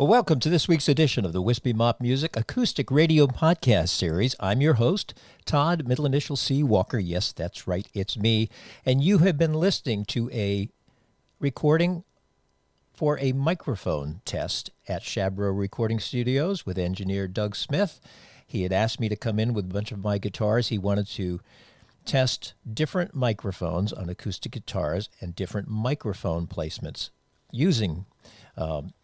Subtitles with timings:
[0.00, 4.34] Well, welcome to this week's edition of the Wispy Mop Music Acoustic Radio Podcast Series.
[4.40, 5.12] I'm your host,
[5.44, 6.98] Todd, middle initial C Walker.
[6.98, 8.48] Yes, that's right, it's me.
[8.86, 10.70] And you have been listening to a
[11.38, 12.04] recording
[12.94, 18.00] for a microphone test at Shabro Recording Studios with engineer Doug Smith.
[18.46, 20.68] He had asked me to come in with a bunch of my guitars.
[20.68, 21.42] He wanted to
[22.06, 27.10] test different microphones on acoustic guitars and different microphone placements
[27.52, 28.06] using
[28.56, 28.94] um,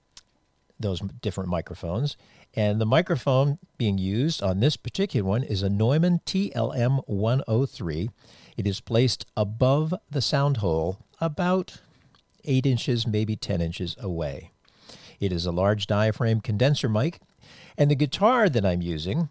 [0.79, 2.17] those different microphones.
[2.55, 8.11] And the microphone being used on this particular one is a Neumann TLM 103.
[8.57, 11.81] It is placed above the sound hole about
[12.45, 14.51] 8 inches, maybe 10 inches away.
[15.21, 17.21] It is a large diaphragm condenser mic.
[17.77, 19.29] And the guitar that I'm using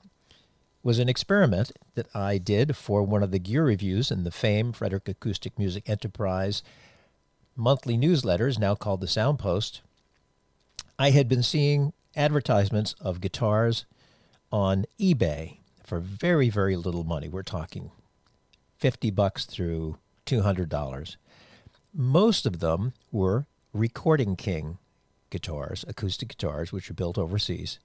[0.83, 4.71] was an experiment that I did for one of the gear reviews in the FAME
[4.71, 6.61] Frederick Acoustic Music Enterprise
[7.55, 9.81] monthly newsletters, now called the Soundpost.
[10.97, 13.85] I had been seeing advertisements of guitars
[14.49, 17.27] on eBay for very, very little money.
[17.27, 17.91] We're talking
[18.77, 21.15] 50 bucks through $200.
[21.93, 24.77] Most of them were Recording King
[25.29, 27.79] guitars, acoustic guitars, which are built overseas.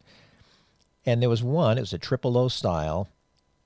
[1.04, 3.08] And there was one, it was a triple O style,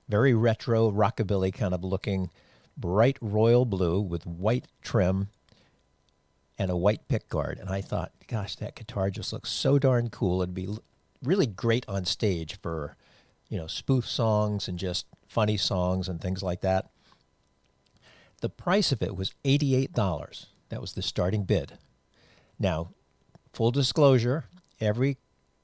[0.09, 2.31] very retro, rockabilly kind of looking,
[2.75, 5.29] bright royal blue with white trim
[6.57, 7.59] and a white pickguard.
[7.59, 10.41] And I thought, gosh, that guitar just looks so darn cool.
[10.41, 10.69] It'd be
[11.23, 12.95] really great on stage for,
[13.49, 16.89] you know, spoof songs and just funny songs and things like that.
[18.41, 20.45] The price of it was $88.
[20.69, 21.77] That was the starting bid.
[22.59, 22.89] Now,
[23.53, 24.45] full disclosure,
[24.79, 25.17] every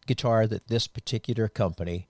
[0.08, 2.08] guitar that this particular company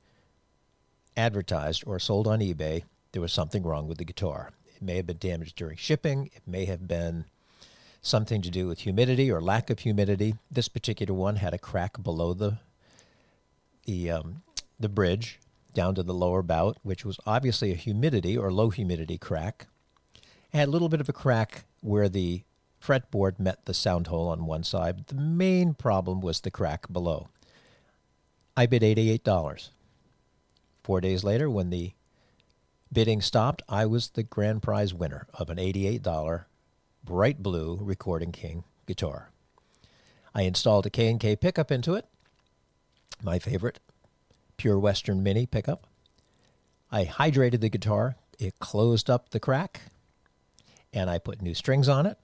[1.15, 4.51] advertised or sold on eBay, there was something wrong with the guitar.
[4.75, 7.25] It may have been damaged during shipping, it may have been
[8.01, 10.35] something to do with humidity or lack of humidity.
[10.49, 12.57] This particular one had a crack below the
[13.85, 14.41] the um,
[14.79, 15.39] the bridge
[15.73, 19.67] down to the lower bout, which was obviously a humidity or low humidity crack.
[20.51, 22.43] It had a little bit of a crack where the
[22.83, 25.07] fretboard met the sound hole on one side.
[25.07, 27.29] The main problem was the crack below.
[28.57, 29.69] I bid $88.
[30.83, 31.93] Four days later, when the
[32.91, 36.45] bidding stopped, I was the grand prize winner of an $88
[37.03, 39.31] bright blue Recording King guitar.
[40.33, 42.05] I installed a K&K pickup into it,
[43.21, 43.79] my favorite,
[44.57, 45.87] Pure Western Mini pickup.
[46.91, 49.81] I hydrated the guitar, it closed up the crack,
[50.93, 52.17] and I put new strings on it,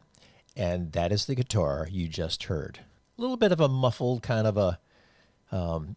[0.56, 2.80] and that is the guitar you just heard.
[3.18, 4.80] A little bit of a muffled kind of a
[5.52, 5.96] um,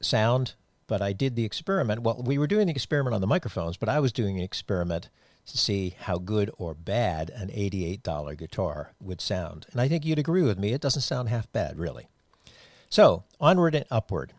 [0.00, 0.54] sound,
[0.86, 2.02] but I did the experiment.
[2.02, 5.08] Well, we were doing the experiment on the microphones, but I was doing an experiment
[5.46, 9.66] to see how good or bad an $88 guitar would sound.
[9.72, 12.08] And I think you'd agree with me, it doesn't sound half bad, really.
[12.88, 14.32] So, onward and upward.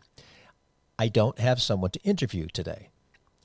[0.98, 2.88] I don't have someone to interview today.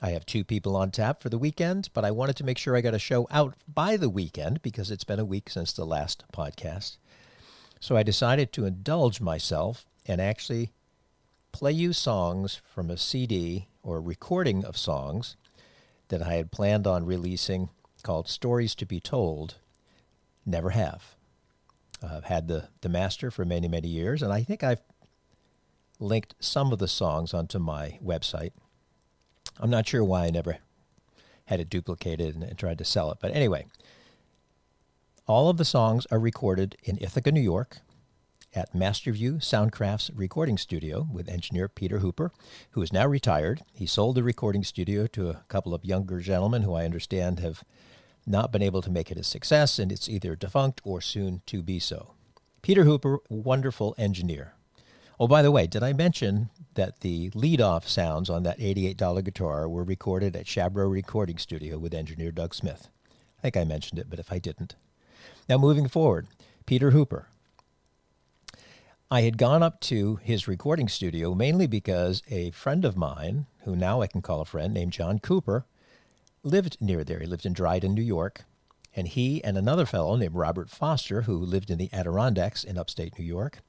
[0.01, 2.75] I have two people on tap for the weekend, but I wanted to make sure
[2.75, 5.85] I got a show out by the weekend because it's been a week since the
[5.85, 6.97] last podcast.
[7.81, 10.71] So I decided to indulge myself and actually
[11.51, 15.35] play you songs from a CD or recording of songs
[16.09, 17.69] that I had planned on releasing
[18.03, 19.56] called Stories to Be Told,
[20.45, 21.15] never have.
[22.03, 24.81] I've had the, the master for many, many years, and I think I've
[26.00, 28.51] linked some of the songs onto my website.
[29.59, 30.59] I'm not sure why I never
[31.45, 33.17] had it duplicated and, and tried to sell it.
[33.19, 33.65] But anyway,
[35.27, 37.79] all of the songs are recorded in Ithaca, New York,
[38.55, 42.31] at Masterview Soundcrafts recording studio with engineer Peter Hooper,
[42.71, 43.61] who is now retired.
[43.73, 47.63] He sold the recording studio to a couple of younger gentlemen who I understand have
[48.25, 51.61] not been able to make it a success, and it's either defunct or soon to
[51.61, 52.13] be so.
[52.61, 54.53] Peter Hooper, wonderful engineer.
[55.19, 59.67] Oh, by the way, did I mention that the lead-off sounds on that $88 guitar
[59.67, 62.87] were recorded at Shabro Recording Studio with engineer Doug Smith?
[63.37, 64.75] I think I mentioned it, but if I didn't.
[65.47, 66.27] Now, moving forward,
[66.65, 67.27] Peter Hooper,
[69.11, 73.75] I had gone up to his recording studio mainly because a friend of mine, who
[73.75, 75.65] now I can call a friend, named John Cooper,
[76.44, 77.19] lived near there.
[77.19, 78.44] He lived in Dryden, New York.
[78.95, 83.17] And he and another fellow named Robert Foster, who lived in the Adirondacks in upstate
[83.17, 83.61] New York,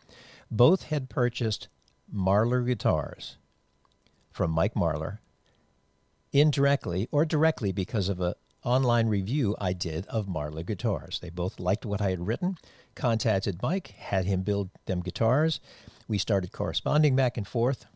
[0.51, 1.69] both had purchased
[2.15, 3.39] Marlar guitars
[4.31, 5.21] from Mike Marlar
[6.35, 11.19] indirectly or directly because of an online review I did of Marlar guitars.
[11.21, 12.59] They both liked what I had written
[13.01, 15.59] contacted Mike, had him build them guitars.
[16.07, 17.87] We started corresponding back and forth.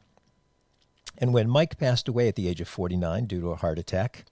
[1.18, 4.24] And when Mike passed away at the age of 49 due to a heart attack,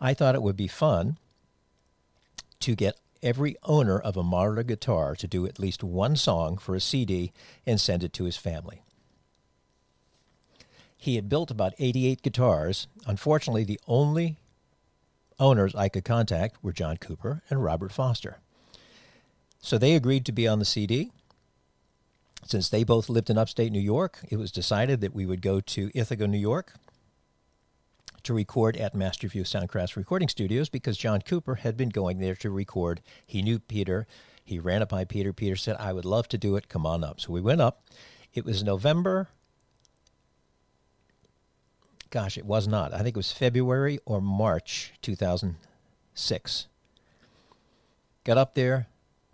[0.00, 1.18] I thought it would be fun
[2.60, 6.76] to get every owner of a Marlar guitar to do at least one song for
[6.76, 7.32] a CD
[7.66, 8.82] and send it to his family.
[10.96, 12.86] He had built about 88 guitars.
[13.04, 14.38] Unfortunately, the only
[15.40, 18.38] owners I could contact were John Cooper and Robert Foster.
[19.60, 21.10] So they agreed to be on the CD.
[22.44, 25.60] Since they both lived in upstate New York, it was decided that we would go
[25.60, 26.74] to Ithaca, New York
[28.22, 32.50] to record at Masterview Soundcraft Recording Studios because John Cooper had been going there to
[32.50, 33.00] record.
[33.26, 34.06] He knew Peter.
[34.44, 35.32] He ran it by Peter.
[35.32, 36.68] Peter said, I would love to do it.
[36.68, 37.20] Come on up.
[37.20, 37.82] So we went up.
[38.34, 39.28] It was November.
[42.10, 42.94] Gosh, it was not.
[42.94, 46.66] I think it was February or March 2006.
[48.24, 48.86] Got up there,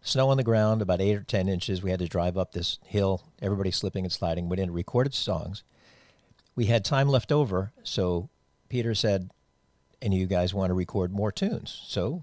[0.05, 1.83] snow on the ground, about eight or 10 inches.
[1.83, 4.49] We had to drive up this hill, everybody slipping and sliding.
[4.49, 5.65] Went in, recorded songs.
[6.55, 8.29] We had time left over, so
[8.69, 9.31] Peter said,
[10.01, 11.83] Any of you guys want to record more tunes?
[11.87, 12.23] So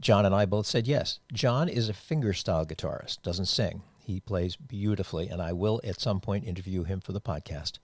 [0.00, 1.20] John and I both said yes.
[1.32, 3.82] John is a fingerstyle guitarist, doesn't sing.
[4.00, 7.78] He plays beautifully, and I will at some point interview him for the podcast.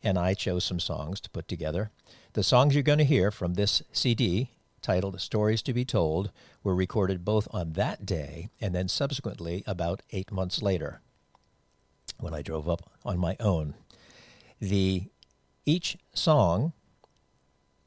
[0.00, 1.90] And I chose some songs to put together.
[2.34, 4.50] The songs you're going to hear from this CD,
[4.82, 6.30] titled Stories to Be Told,
[6.62, 11.00] were recorded both on that day and then subsequently about eight months later
[12.18, 13.74] when I drove up on my own.
[14.60, 15.04] The
[15.64, 16.72] each song,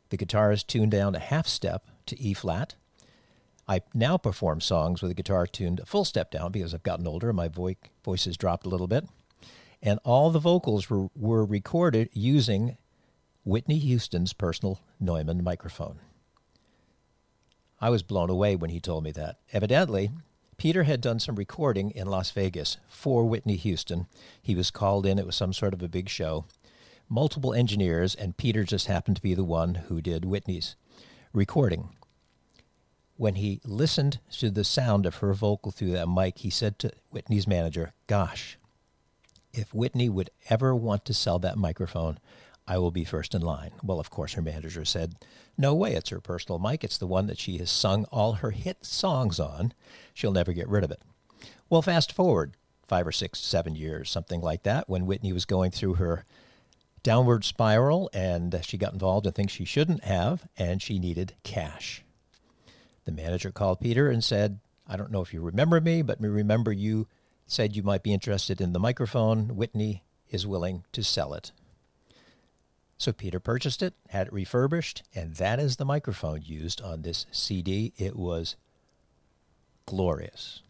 [0.10, 2.76] the guitar is tuned down a half step to E flat
[3.68, 7.08] I now perform songs with the guitar tuned a full step down because I've gotten
[7.08, 7.30] older.
[7.30, 9.06] And my voice voice has dropped a little bit.
[9.82, 12.78] And all the vocals were, were recorded using
[13.44, 16.00] Whitney Houston's personal Neumann microphone.
[17.84, 19.40] I was blown away when he told me that.
[19.52, 20.10] Evidently,
[20.56, 24.08] Peter had done some recording in Las Vegas for Whitney Houston.
[24.42, 26.46] He was called in, it was some sort of a big show.
[27.10, 30.78] Multiple engineers, and Peter just happened to be the one who did Whitney's
[31.34, 31.90] recording
[33.18, 36.92] when he listened to the sound of her vocal through that mic, he said to
[37.12, 38.58] Whitney's manager, Gosh,
[39.54, 42.18] if Whitney would ever want to sell that microphone,
[42.68, 43.72] I will be first in line.
[43.84, 45.16] Well, of course, her manager said,
[45.58, 46.84] No way, it's her personal mic.
[46.84, 49.74] It's the one that she has sung all her hit songs on.
[50.14, 51.02] She'll never get rid of it.
[51.70, 52.54] Well, fast forward
[52.88, 56.26] five or six, seven years, something like that, when Whitney was going through her
[57.02, 62.04] downward spiral and she got involved in things she shouldn't have, and she needed cash.
[63.06, 66.72] The manager called Peter and said, I don't know if you remember me, but remember
[66.72, 67.08] you
[67.48, 69.56] said you might be interested in the microphone.
[69.56, 71.52] Whitney is willing to sell it.
[73.04, 77.26] So Peter purchased it, had it refurbished, and that is the microphone used on this
[77.34, 77.92] CD.
[77.98, 78.56] It was
[79.86, 80.62] glorious.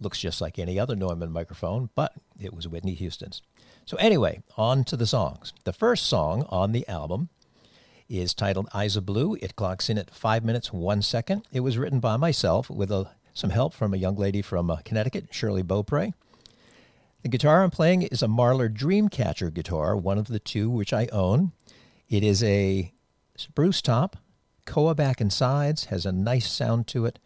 [0.00, 3.40] Looks just like any other Neumann microphone, but it was Whitney Houston's.
[3.84, 5.52] So, anyway, on to the songs.
[5.62, 7.28] The first song on the album
[8.08, 9.36] is titled Eyes of Blue.
[9.40, 11.46] It clocks in at five minutes, one second.
[11.52, 14.78] It was written by myself with a, some help from a young lady from uh,
[14.84, 16.14] Connecticut, Shirley Beaupre.
[17.22, 21.06] The guitar I'm playing is a Marlar Dreamcatcher guitar, one of the two which I
[21.12, 21.52] own.
[22.10, 22.92] It is a
[23.36, 24.16] spruce top,
[24.66, 27.20] koa back and sides, has a nice sound to it,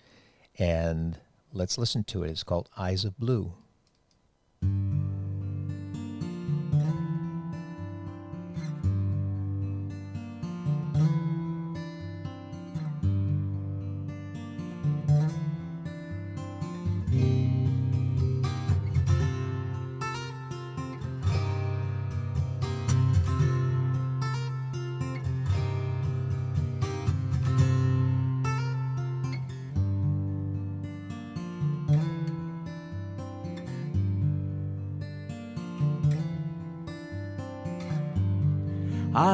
[0.59, 1.19] and
[1.55, 2.33] let's listen to it.
[2.33, 3.55] It's called Eyes of Blue.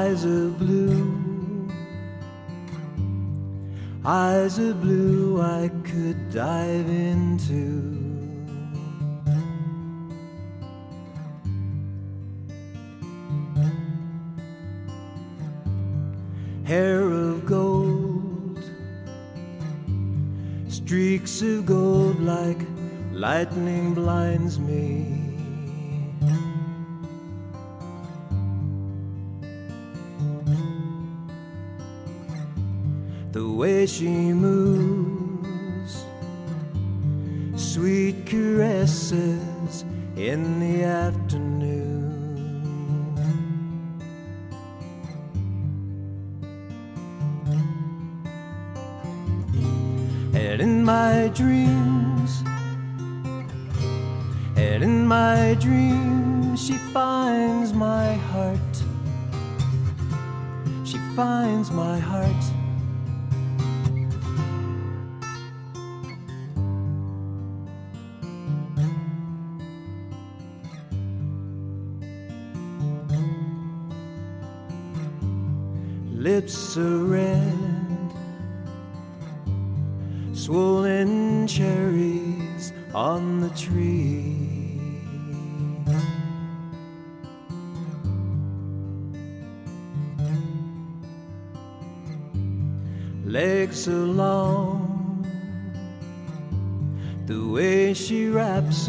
[0.01, 1.69] Eyes are blue,
[4.03, 7.67] eyes are blue I could dive into.
[16.65, 18.59] Hair of gold,
[20.69, 22.63] streaks of gold like
[23.13, 25.20] lightning blinds me.
[33.87, 36.05] She moves,
[37.57, 39.85] sweet caresses
[40.17, 41.61] in the afternoon.
[50.35, 51.80] And in my dreams,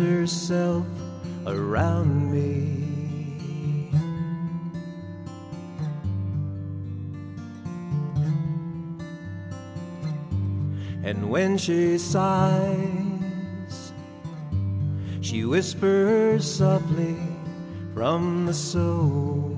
[0.01, 0.85] herself
[1.45, 2.81] around me.
[11.03, 13.93] And when she sighs,
[15.21, 17.17] she whispers softly
[17.93, 19.50] from the soul.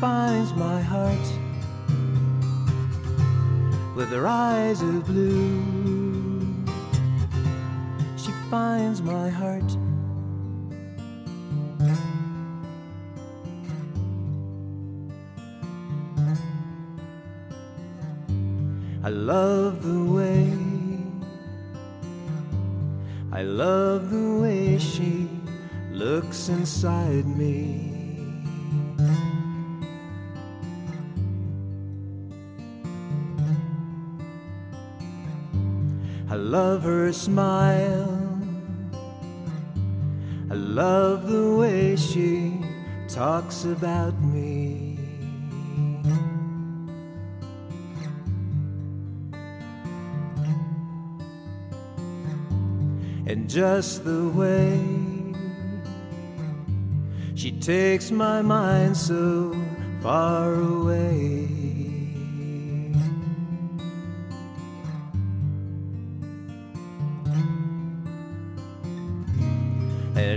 [0.00, 1.26] Finds my heart
[3.96, 5.60] with her eyes of blue.
[8.16, 9.76] She finds my heart.
[19.02, 20.52] I love the way,
[23.32, 25.28] I love the way she
[25.90, 27.87] looks inside me.
[36.48, 38.40] Love her smile.
[40.50, 42.58] I love the way she
[43.06, 44.98] talks about me.
[53.26, 54.80] And just the way
[57.34, 59.54] she takes my mind so
[60.00, 61.57] far away.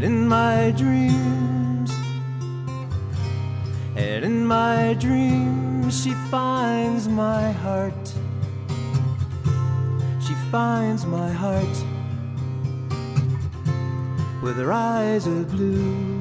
[0.02, 1.92] And in my dreams,
[3.96, 8.08] and in my dreams, she finds my heart.
[10.20, 11.78] She finds my heart
[14.42, 16.18] with her eyes of blue.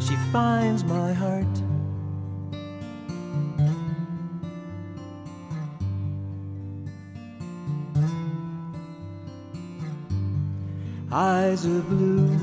[0.00, 1.57] She finds my heart.
[11.10, 12.38] Eyes of blue,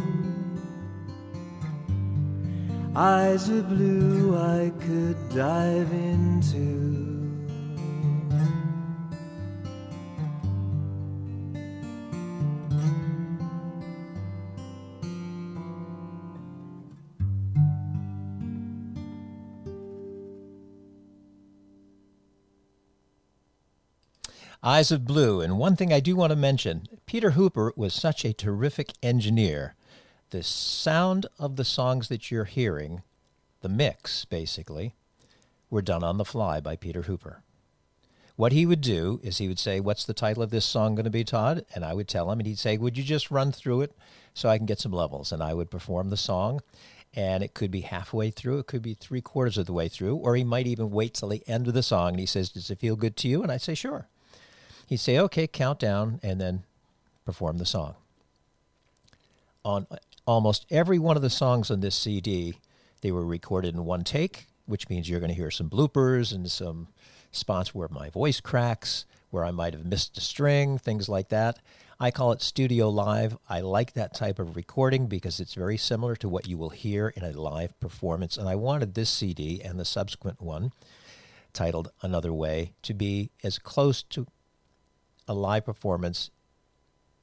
[2.95, 6.95] eyes of blue I could dive into.
[24.63, 25.41] Eyes of Blue.
[25.41, 29.75] And one thing I do want to mention Peter Hooper was such a terrific engineer.
[30.31, 33.03] The sound of the songs that you're hearing,
[33.61, 34.95] the mix basically,
[35.69, 37.41] were done on the fly by Peter Hooper.
[38.35, 41.05] What he would do is he would say, What's the title of this song going
[41.05, 41.65] to be, Todd?
[41.73, 43.93] And I would tell him, and he'd say, Would you just run through it
[44.33, 45.31] so I can get some levels?
[45.31, 46.59] And I would perform the song,
[47.13, 50.17] and it could be halfway through, it could be three quarters of the way through,
[50.17, 52.69] or he might even wait till the end of the song and he says, Does
[52.69, 53.41] it feel good to you?
[53.41, 54.09] And I say, Sure.
[54.85, 56.65] He'd say, Okay, count down, and then
[57.25, 57.95] perform the song.
[59.63, 59.87] On
[60.25, 62.59] almost every one of the songs on this CD,
[63.01, 66.49] they were recorded in one take, which means you're going to hear some bloopers and
[66.49, 66.87] some
[67.31, 71.59] spots where my voice cracks, where I might have missed a string, things like that.
[71.99, 73.37] I call it studio live.
[73.49, 77.09] I like that type of recording because it's very similar to what you will hear
[77.09, 78.37] in a live performance.
[78.37, 80.71] And I wanted this CD and the subsequent one,
[81.53, 84.27] titled Another Way, to be as close to
[85.27, 86.31] a live performance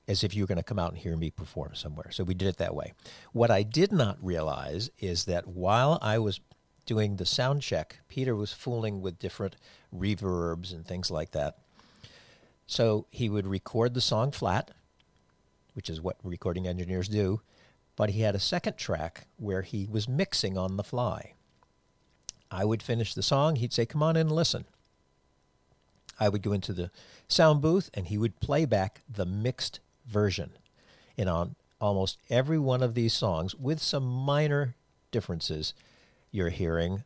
[0.08, 2.10] as if you were going to come out and hear me perform somewhere.
[2.10, 2.92] So we did it that way.
[3.32, 6.40] What I did not realize is that while I was
[6.86, 9.56] doing the sound check, Peter was fooling with different
[9.94, 11.58] reverbs and things like that.
[12.66, 14.72] So he would record the song flat,
[15.74, 17.40] which is what recording engineers do,
[17.94, 21.34] but he had a second track where he was mixing on the fly.
[22.50, 24.64] I would finish the song, he'd say, Come on in and listen.
[26.20, 26.90] I would go into the
[27.28, 30.50] sound booth and he would play back the mixed version.
[31.16, 34.74] And on almost every one of these songs, with some minor
[35.10, 35.74] differences,
[36.30, 37.04] you're hearing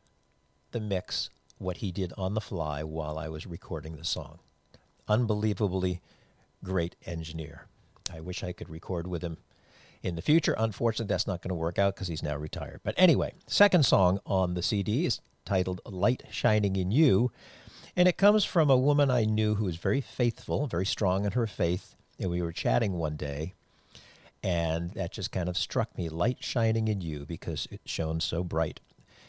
[0.73, 4.39] the mix, what he did on the fly while I was recording the song.
[5.09, 6.01] Unbelievably
[6.63, 7.67] great engineer.
[8.13, 9.39] I wish I could record with him
[10.03, 10.55] in the future.
[10.59, 12.81] Unfortunately, that's not going to work out because he's now retired.
[12.85, 17.33] But anyway, second song on the CD is titled Light Shining in You.
[17.97, 21.33] And it comes from a woman I knew who was very faithful, very strong in
[21.33, 21.96] her faith.
[22.19, 23.55] And we were chatting one day,
[24.43, 28.43] and that just kind of struck me light shining in you because it shone so
[28.43, 28.81] bright.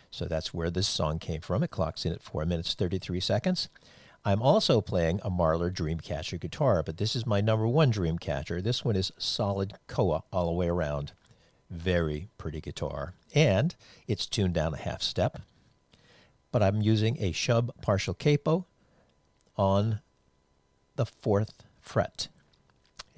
[0.09, 1.63] So that's where this song came from.
[1.63, 3.69] It clocks in at 4 minutes 33 seconds.
[4.23, 8.63] I'm also playing a Marlar Dreamcatcher guitar, but this is my number one Dreamcatcher.
[8.63, 11.11] This one is solid Koa all the way around.
[11.69, 13.13] Very pretty guitar.
[13.35, 13.75] And
[14.07, 15.41] it's tuned down a half step
[16.51, 18.65] but I'm using a Shubb partial capo
[19.55, 19.99] on
[20.95, 22.29] the fourth fret.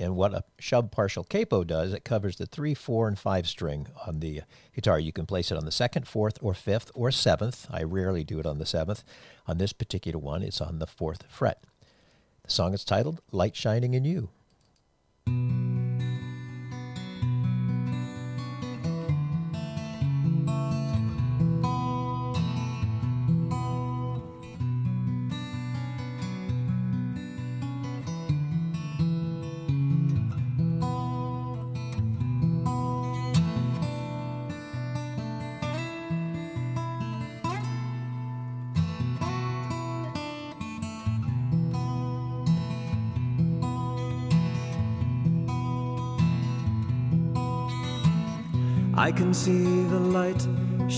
[0.01, 3.88] And what a Shubb partial capo does, it covers the three, four, and five string
[4.07, 4.97] on the guitar.
[4.97, 7.67] You can place it on the second, fourth, or fifth, or seventh.
[7.69, 9.03] I rarely do it on the seventh.
[9.45, 11.62] On this particular one, it's on the fourth fret.
[12.45, 14.29] The song is titled Light Shining in You.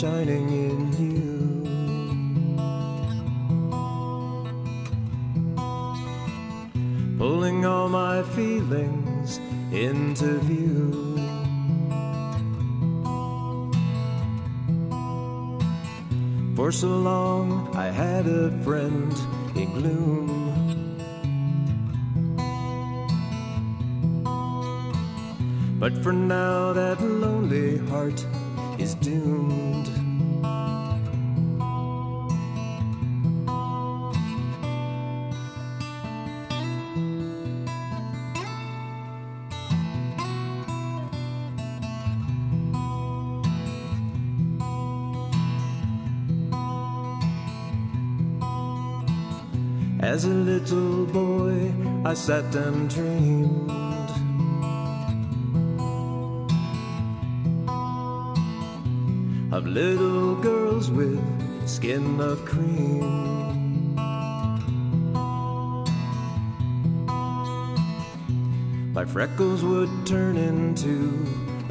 [0.01, 0.61] 再令你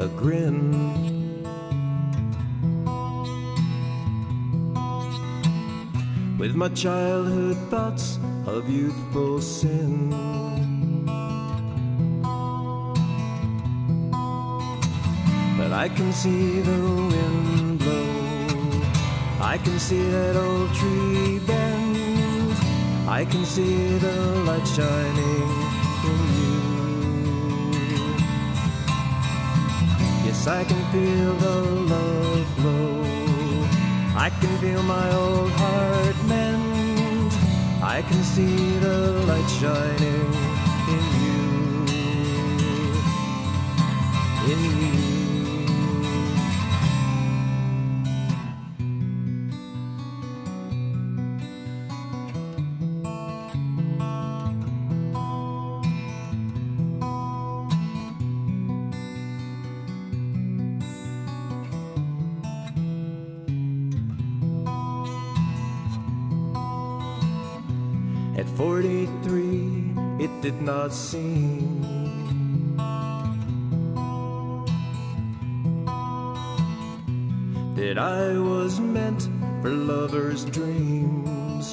[0.01, 0.57] a grin.
[6.39, 10.11] With my childhood thoughts of youthful sin.
[15.59, 16.81] But I can see the
[17.13, 18.83] wind blow,
[19.53, 22.57] I can see that old tree bend.
[23.07, 25.70] I can see the light shining
[30.41, 31.57] Yes, I can feel the
[31.93, 33.03] love flow.
[34.17, 37.31] I can feel my old heart mend.
[37.83, 40.30] I can see the light shining
[70.71, 71.83] not seem
[77.75, 79.23] that I was meant
[79.63, 81.67] for lovers' dreams.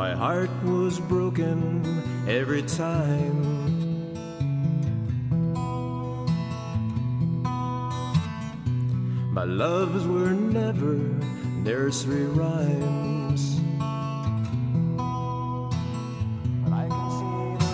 [0.00, 1.60] My heart was broken
[2.28, 3.38] every time.
[9.34, 10.94] My loves were never
[11.66, 13.17] nursery rhymes.
[16.64, 17.70] But I can see the,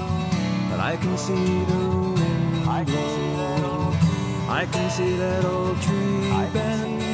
[0.71, 1.81] but I can see the
[2.19, 4.49] wind I can see that old tree.
[4.49, 6.15] I can see that old tree
[6.53, 7.05] bend.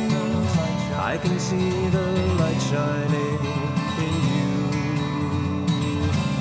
[0.96, 2.06] I can see the
[2.40, 3.38] light shining
[4.06, 4.52] in you.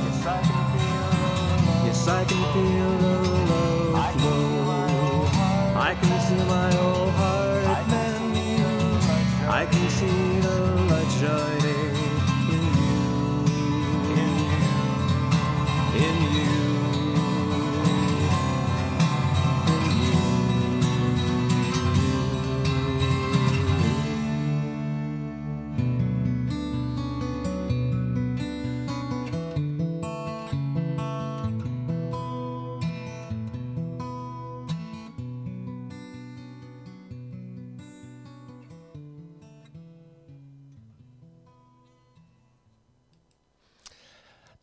[0.05, 3.15] Yes, I can feel the Yes, I can feel the
[3.93, 4.49] love flow.
[5.75, 6.68] I can see my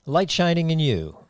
[0.09, 1.26] Light Shining in You.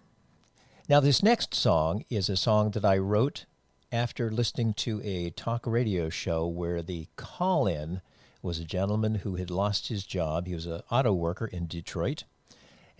[0.89, 3.47] Now, this next song is a song that I wrote
[3.91, 8.03] after listening to a talk radio show where the call in
[8.41, 10.47] was a gentleman who had lost his job.
[10.47, 12.23] He was an auto worker in Detroit,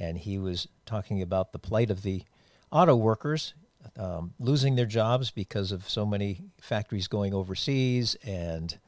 [0.01, 2.25] and he was talking about the plight of the
[2.73, 3.55] auto workers
[3.97, 8.81] um, losing their jobs because of so many factories going overseas and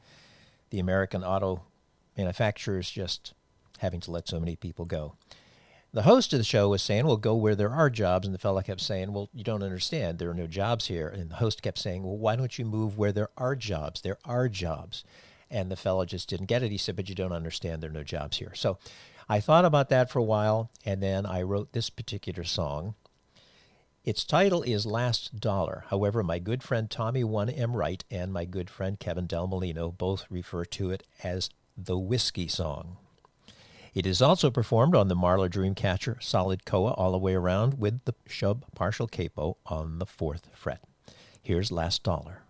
[0.71, 1.61] the American auto
[2.17, 3.33] manufacturers just
[3.77, 5.13] having to let so many people go.
[5.91, 8.27] The host of the show was saying, Well, go where there are jobs.
[8.27, 10.19] And the fellow kept saying, Well, you don't understand.
[10.19, 11.07] There are no jobs here.
[11.07, 14.01] And the host kept saying, Well, why don't you move where there are jobs?
[14.01, 15.03] There are jobs.
[15.49, 16.71] And the fellow just didn't get it.
[16.71, 17.81] He said, But you don't understand.
[17.81, 18.53] There are no jobs here.
[18.53, 18.77] So
[19.27, 20.69] I thought about that for a while.
[20.85, 22.93] And then I wrote this particular song.
[24.05, 25.85] Its title is Last Dollar.
[25.89, 30.25] However, my good friend Tommy 1M Wright and my good friend Kevin Del Molino both
[30.29, 32.97] refer to it as the Whiskey Song.
[33.93, 38.03] It is also performed on the Marlar Dreamcatcher solid koa all the way around with
[38.05, 40.83] the Shubb partial capo on the fourth fret.
[41.41, 42.43] Here's Last Dollar.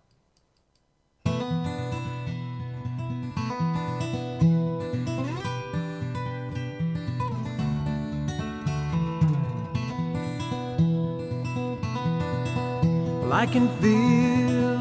[13.22, 14.78] Well, I can feel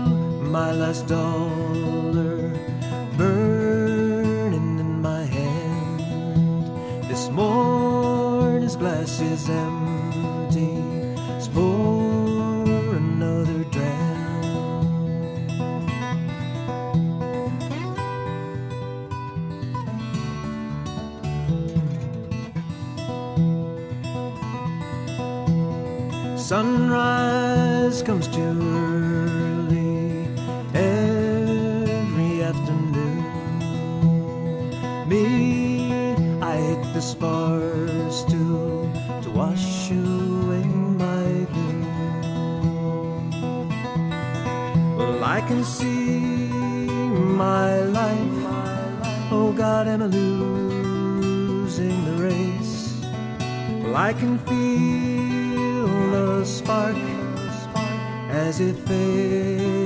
[0.49, 1.58] my last dollar
[9.39, 10.75] is empty.
[11.53, 13.97] Pour another dram.
[26.37, 30.27] Sunrise comes too early
[30.75, 33.23] every afternoon.
[35.09, 35.23] Me,
[36.41, 37.68] I hit the spars
[45.63, 46.19] see
[47.43, 48.45] my life.
[49.31, 53.01] Oh God, am I losing the race?
[53.83, 56.97] Well, I can feel the spark
[58.29, 59.78] as it fades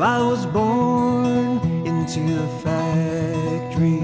[0.00, 4.00] Well, I was born into the factory.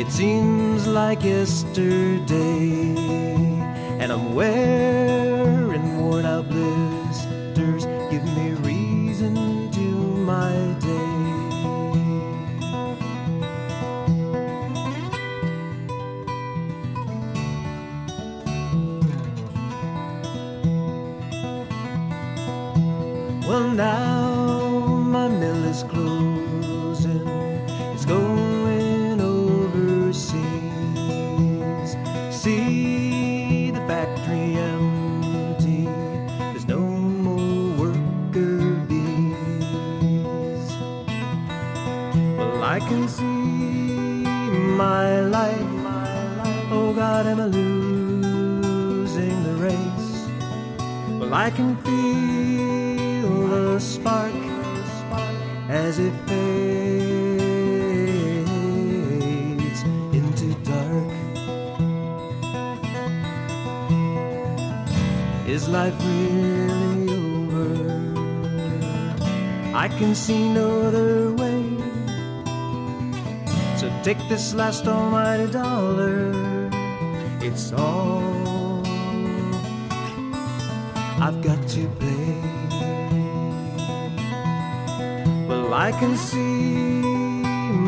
[0.00, 2.94] It seems like yesterday.
[3.98, 5.13] And I'm wearing
[70.14, 71.64] see no other way.
[73.76, 76.70] So take this last almighty dollar.
[77.40, 78.82] It's all
[81.20, 82.40] I've got to pay.
[85.48, 87.02] Well, I can see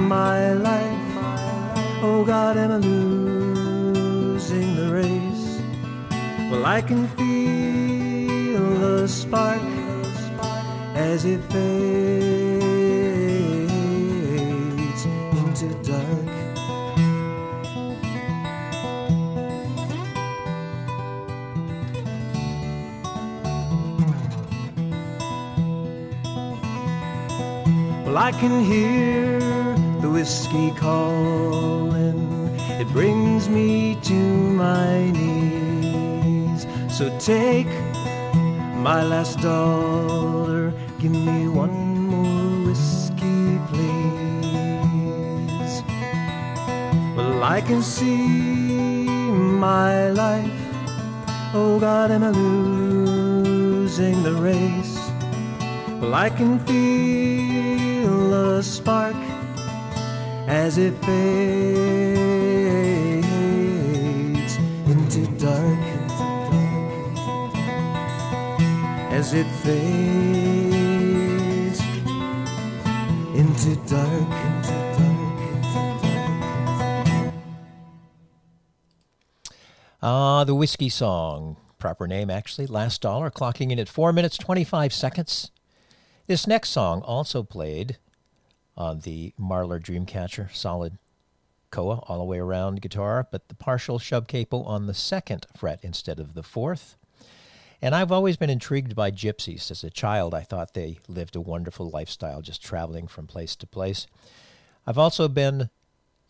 [0.08, 1.06] my life.
[2.02, 5.60] Oh God, am I losing the race?
[6.50, 9.85] Well, I can feel the spark
[10.96, 12.62] as it fades
[15.36, 16.26] into dark.
[28.06, 29.38] Well, I can hear
[30.00, 32.56] the whiskey calling.
[32.80, 36.66] It brings me to my knees.
[36.88, 37.68] So take
[38.80, 40.65] my last dollar.
[40.98, 44.14] Give me one more whiskey, please.
[47.14, 50.50] Well, I can see my life.
[51.52, 54.98] Oh God, am I losing the race?
[56.00, 59.16] Well, I can feel a spark
[60.48, 61.76] as it fades
[64.88, 65.78] into dark.
[69.12, 70.15] As it fades
[80.46, 81.56] the Whiskey Song.
[81.78, 82.66] Proper name, actually.
[82.66, 85.50] Last Dollar, clocking in at 4 minutes 25 seconds.
[86.26, 87.98] This next song also played
[88.76, 90.98] on the Marlar Dreamcatcher, solid
[91.70, 95.80] koa all the way around guitar, but the partial Shubb capo on the second fret
[95.82, 96.96] instead of the fourth.
[97.82, 99.70] And I've always been intrigued by gypsies.
[99.70, 103.66] As a child, I thought they lived a wonderful lifestyle, just traveling from place to
[103.66, 104.06] place.
[104.86, 105.70] I've also been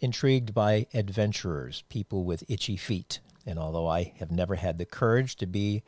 [0.00, 3.20] intrigued by adventurers, people with itchy feet.
[3.46, 5.82] And although I have never had the courage to be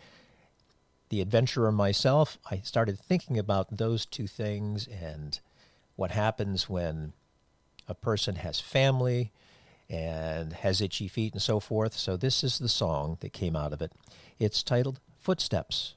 [1.08, 5.40] the adventurer myself, I started thinking about those two things and
[5.96, 7.12] what happens when
[7.88, 9.32] a person has family
[9.90, 11.94] and has itchy feet and so forth.
[11.94, 13.92] So, this is the song that came out of it.
[14.38, 15.94] It's titled Footsteps.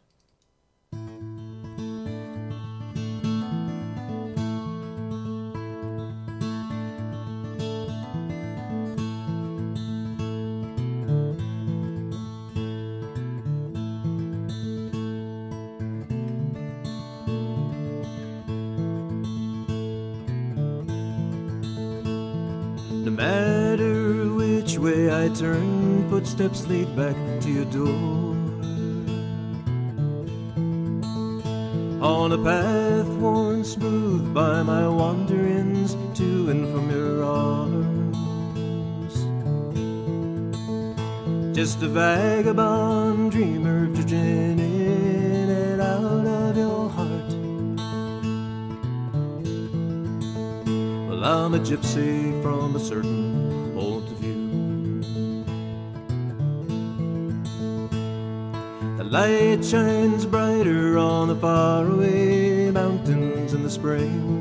[24.81, 28.35] Way I turn, footsteps lead back to your door.
[32.01, 38.17] On a path worn smooth by my wanderings to and from your arms.
[41.55, 47.31] Just a vagabond dreamer drifting in and out of your heart.
[51.07, 53.30] Well, I'm a gypsy from a certain
[59.11, 64.39] light shines brighter on the faraway mountains in the spring.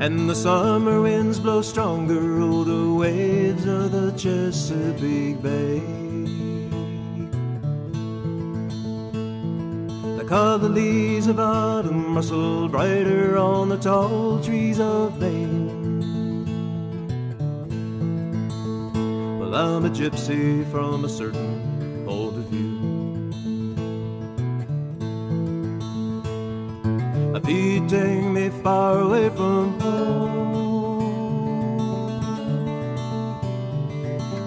[0.00, 6.04] And the summer winds blow stronger, oh, the waves of the Chesapeake Bay.
[10.54, 15.43] The leaves of autumn rustle brighter on the tall trees of Maine.
[19.84, 22.94] A gypsy from a certain of view.
[27.44, 30.94] Feet take me far away from home.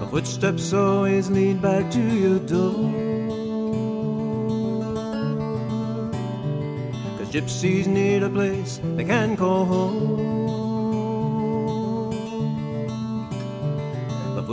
[0.02, 2.92] My footsteps always lead back to your door.
[7.20, 10.47] Cause gypsies need a place they can call home.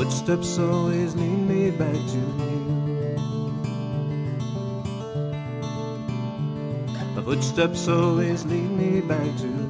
[0.04, 3.16] Footsteps always lead me back to you.
[7.16, 9.63] My footsteps always lead me back to you.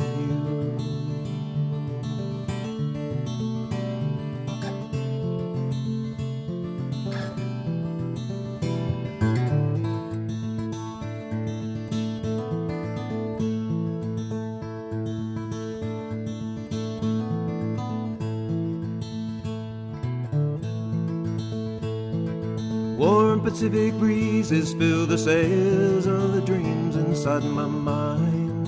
[23.55, 28.67] Pacific breezes fill the sails of the dreams inside my mind.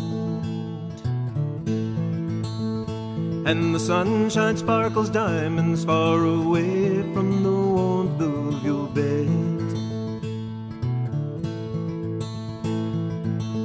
[3.49, 9.27] And the sunshine sparkles diamonds far away from the warmth of your bed.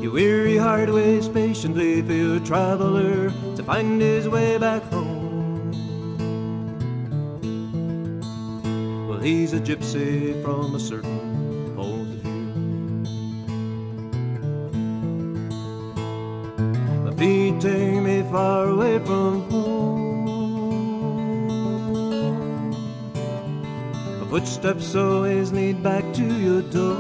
[0.02, 5.01] Your weary heart waits patiently for your traveler to find his way back home.
[9.72, 12.52] Gypsy from a certain point of view.
[17.06, 19.92] My feet take me far away from home.
[24.20, 26.98] My footsteps always lead back to your door.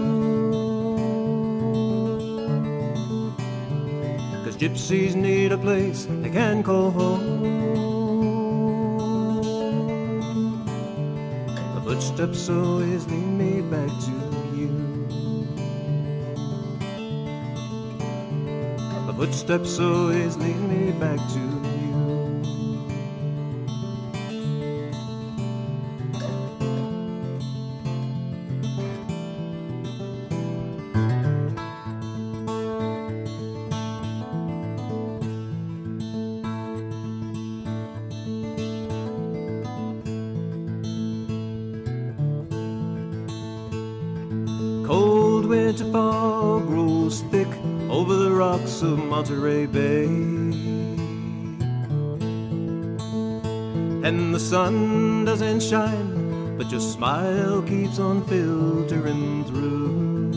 [4.45, 6.50] Cause gypsies need a place they can
[12.31, 14.11] Footsteps always lead me back to
[14.55, 14.69] you.
[19.05, 21.50] My footsteps always lead me back to
[54.51, 60.31] sun doesn't shine, but your smile keeps on filtering through.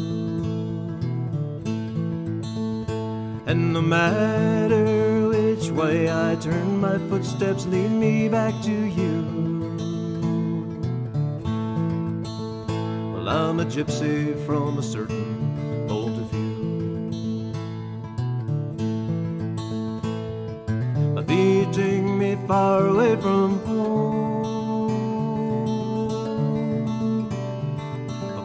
[3.46, 9.16] And no matter which way I turn, my footsteps lead me back to you.
[13.12, 15.26] Well, I'm a gypsy from a certain
[15.88, 16.44] point of view.
[21.74, 23.33] Take me far away from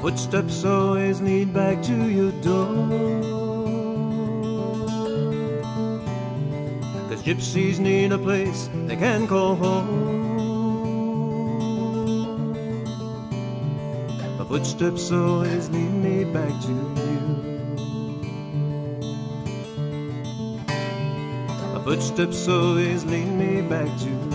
[0.10, 2.66] footsteps always lead back to your door.
[7.10, 9.92] Cause gypsies need a place they can call home.
[14.40, 16.88] My footsteps always lead me back to you.
[21.74, 24.29] My footsteps always lead me back to you.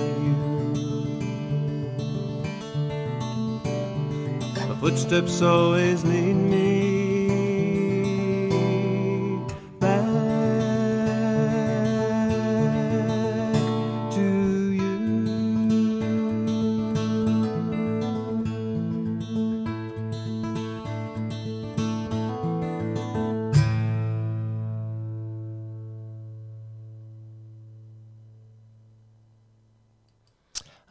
[4.85, 6.61] Footsteps always lead me
[9.81, 10.05] back
[14.13, 15.25] to you.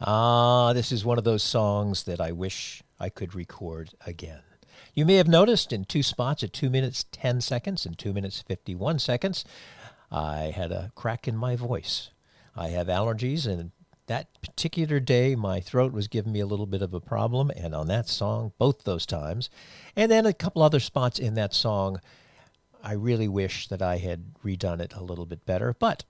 [0.00, 4.40] Ah, this is one of those songs that I wish I could record again.
[4.94, 8.40] You may have noticed in two spots at 2 minutes 10 seconds and 2 minutes
[8.40, 9.44] 51 seconds,
[10.10, 12.08] I had a crack in my voice.
[12.56, 13.72] I have allergies, and
[14.06, 17.50] that particular day, my throat was giving me a little bit of a problem.
[17.54, 19.50] And on that song, both those times,
[19.94, 22.00] and then a couple other spots in that song,
[22.82, 25.76] I really wish that I had redone it a little bit better.
[25.78, 26.04] But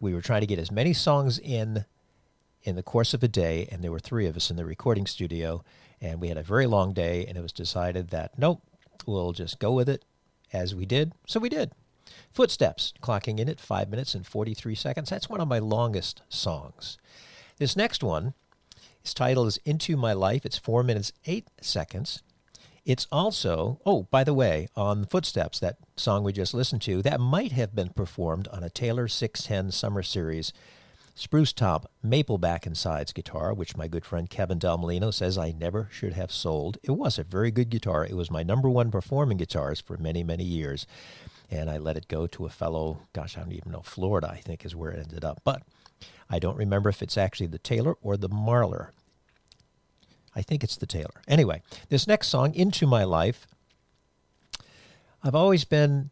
[0.00, 1.84] we were trying to get as many songs in
[2.62, 5.06] in the course of a day, and there were three of us in the recording
[5.06, 5.64] studio,
[6.00, 8.62] and we had a very long day, and it was decided that nope,
[9.06, 10.04] we'll just go with it
[10.52, 11.12] as we did.
[11.26, 11.72] So we did.
[12.32, 15.10] Footsteps, clocking in at five minutes and 43 seconds.
[15.10, 16.98] That's one of my longest songs.
[17.58, 18.34] This next one,
[19.00, 20.44] its title is Into My Life.
[20.44, 22.22] It's four minutes, eight seconds.
[22.84, 27.20] It's also, oh, by the way, on Footsteps, that song we just listened to, that
[27.20, 30.52] might have been performed on a Taylor 610 Summer Series
[31.20, 35.52] spruce top maple back and sides guitar, which my good friend Kevin Delmolino says I
[35.52, 36.78] never should have sold.
[36.82, 38.06] It was a very good guitar.
[38.06, 40.86] It was my number one performing guitars for many, many years.
[41.50, 44.38] And I let it go to a fellow, gosh, I don't even know, Florida, I
[44.38, 45.42] think is where it ended up.
[45.44, 45.62] But
[46.30, 48.88] I don't remember if it's actually the Taylor or the Marlar.
[50.34, 51.20] I think it's the Taylor.
[51.28, 51.60] Anyway,
[51.90, 53.46] this next song, Into My Life,
[55.22, 56.08] I've always been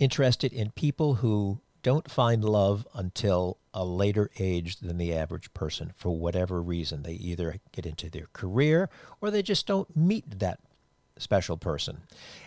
[0.00, 5.92] interested in people who don't find love until a later age than the average person
[5.94, 7.02] for whatever reason.
[7.02, 8.88] They either get into their career
[9.20, 10.58] or they just don't meet that
[11.18, 11.98] special person.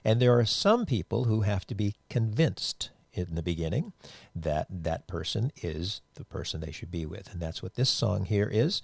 [0.03, 3.93] And there are some people who have to be convinced in the beginning
[4.35, 7.31] that that person is the person they should be with.
[7.31, 8.81] And that's what this song here is.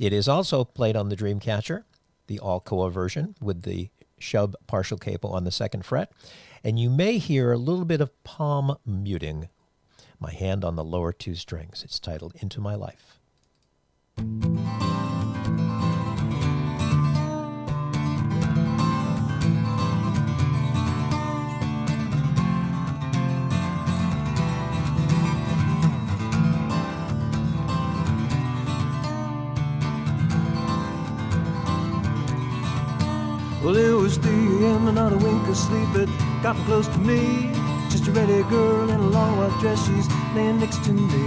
[0.00, 1.84] It is also played on the Dreamcatcher,
[2.26, 3.88] the all Koa version with the
[4.20, 6.10] Shubb partial capo on the second fret.
[6.64, 9.48] And you may hear a little bit of palm muting
[10.22, 11.82] my hand on the lower two strings.
[11.82, 13.18] It's titled Into My Life.
[33.64, 34.86] Well, it was 3 a.m.
[34.86, 36.08] and not a wink of sleep had
[36.42, 37.61] gotten close to me.
[38.02, 41.22] Just a ready girl in a long white dress, she's laying next to me.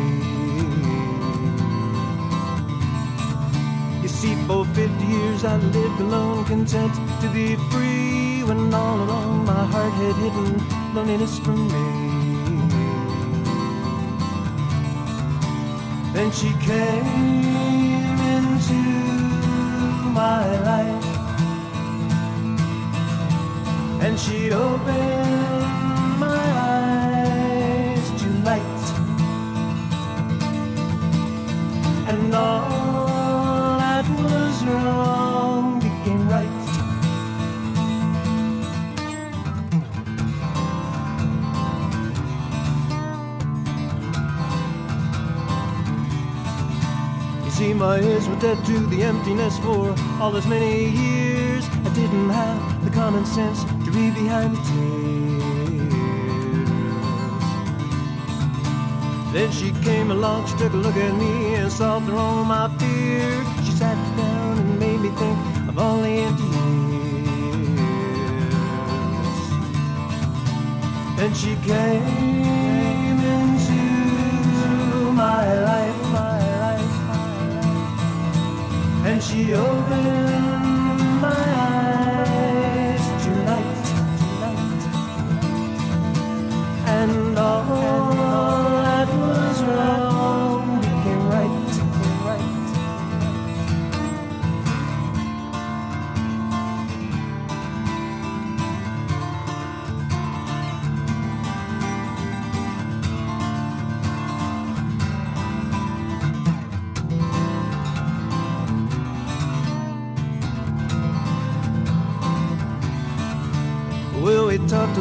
[4.02, 8.44] You see, for 50 years I lived alone, content to be free.
[8.44, 11.86] When all along my heart had hidden loneliness from me.
[16.12, 17.08] Then she came
[18.36, 18.82] into
[20.12, 21.06] my life
[24.02, 25.85] and she opened
[26.18, 28.84] my eyes to light
[32.07, 36.66] and all that was wrong became right
[47.43, 51.66] You see, my ears were dead to the emptiness for all those many years.
[51.86, 55.25] I didn't have the common sense to leave behind the tears.
[59.36, 62.70] Then she came along, she took a look at me and solved her all my
[62.78, 63.46] fears.
[63.66, 67.34] She sat down and made me think of all the empty years.
[71.20, 73.82] And she came into
[75.12, 77.20] my life, my life, my
[77.60, 79.06] life.
[79.06, 81.55] And she opened my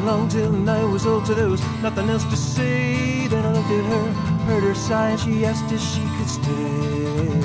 [0.05, 3.27] along till the night was old, till there was nothing else to say.
[3.27, 4.13] Then I looked at her,
[4.45, 7.41] heard her sigh, and she asked if she could stay.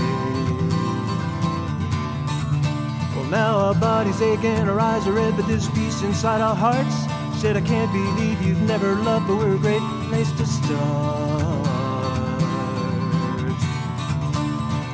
[3.15, 6.95] Well, now our bodies aching, our eyes are red, but there's peace inside our hearts.
[7.39, 11.63] Said, I can't believe you've never loved, but we're a great place to start.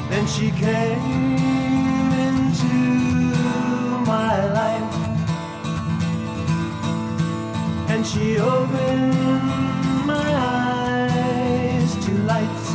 [0.09, 1.54] Then she came
[8.05, 9.15] she opened
[10.05, 12.65] my eyes to light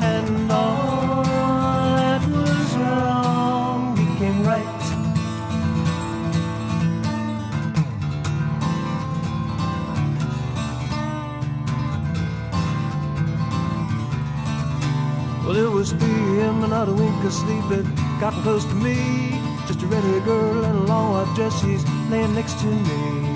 [0.00, 4.62] and all that was wrong became right
[15.44, 16.62] Well, it was 3 a.m.
[16.62, 17.64] and not a wink of sleep
[18.20, 19.40] gotten close to me.
[19.66, 23.26] Just a red-haired girl in a long white dress, she's laying next to me.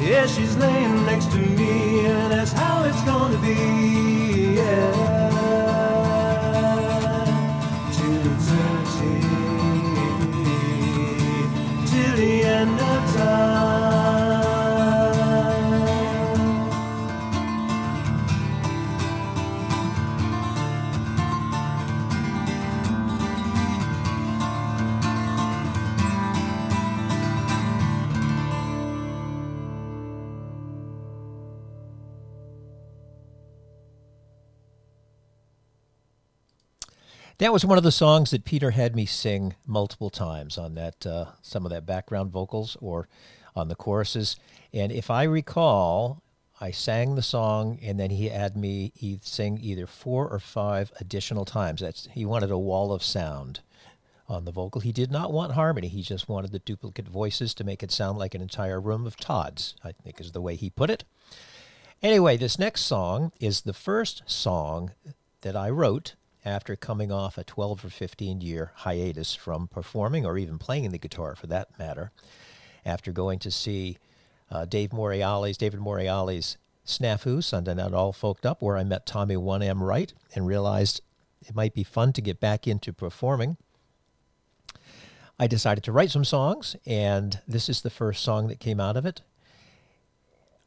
[0.00, 4.54] Yeah, she's laying next to me, and that's how it's gonna be.
[4.56, 5.13] Yeah.
[37.44, 41.06] That was one of the songs that Peter had me sing multiple times on that
[41.06, 43.06] uh, some of that background vocals or
[43.54, 44.36] on the choruses.
[44.72, 46.22] And if I recall,
[46.58, 51.44] I sang the song and then he had me sing either four or five additional
[51.44, 51.82] times.
[51.82, 53.60] That's he wanted a wall of sound
[54.26, 54.80] on the vocal.
[54.80, 55.88] He did not want harmony.
[55.88, 59.18] He just wanted the duplicate voices to make it sound like an entire room of
[59.18, 59.74] Todd's.
[59.84, 61.04] I think is the way he put it.
[62.02, 64.92] Anyway, this next song is the first song
[65.42, 66.14] that I wrote
[66.44, 70.98] after coming off a 12 or 15 year hiatus from performing or even playing the
[70.98, 72.12] guitar for that matter.
[72.84, 73.98] After going to see
[74.50, 79.36] uh, Dave Morreale's, David Morreale's Snafu, Sunday Night All Folked Up, where I met Tommy
[79.36, 81.00] 1M Wright and realized
[81.40, 83.56] it might be fun to get back into performing.
[85.38, 88.96] I decided to write some songs, and this is the first song that came out
[88.96, 89.22] of it.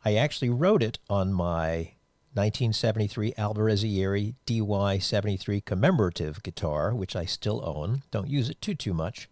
[0.04, 1.92] I actually wrote it on my
[2.38, 8.04] 1973 Alvarez-Yairi DY73 commemorative guitar, which I still own.
[8.12, 9.28] Don't use it too too much.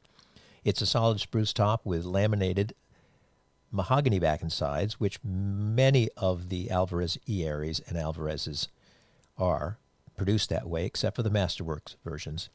[0.63, 2.73] It's a solid spruce top with laminated
[3.71, 8.69] mahogany back and sides, which many of the Alvarez-Yairis and Alvarez's
[9.37, 9.77] are
[10.17, 12.49] produced that way, except for the Masterworks versions.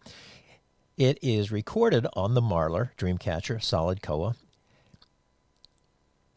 [0.96, 4.34] It is recorded on the Marlar Dreamcatcher Solid Koa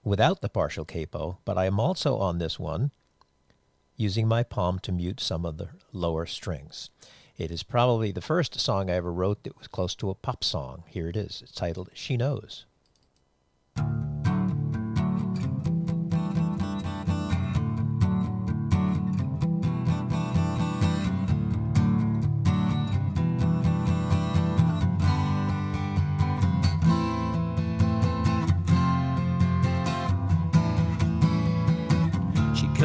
[0.03, 2.91] without the partial capo, but I am also on this one
[3.95, 6.89] using my palm to mute some of the lower strings.
[7.37, 10.43] It is probably the first song I ever wrote that was close to a pop
[10.43, 10.83] song.
[10.87, 11.41] Here it is.
[11.43, 12.65] It's titled She Knows.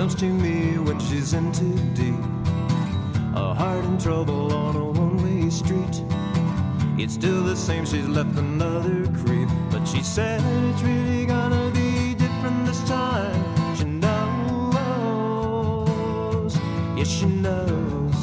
[0.09, 2.15] comes to me when she's in too deep.
[3.35, 6.03] A heart in trouble on a one way street.
[6.97, 9.51] It's still the same, she's left another creep.
[9.71, 10.41] But she said
[10.71, 13.77] it's really gonna be different this time.
[13.77, 14.87] She knows,
[16.97, 18.15] yes, she knows.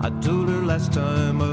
[0.00, 1.47] I told her last time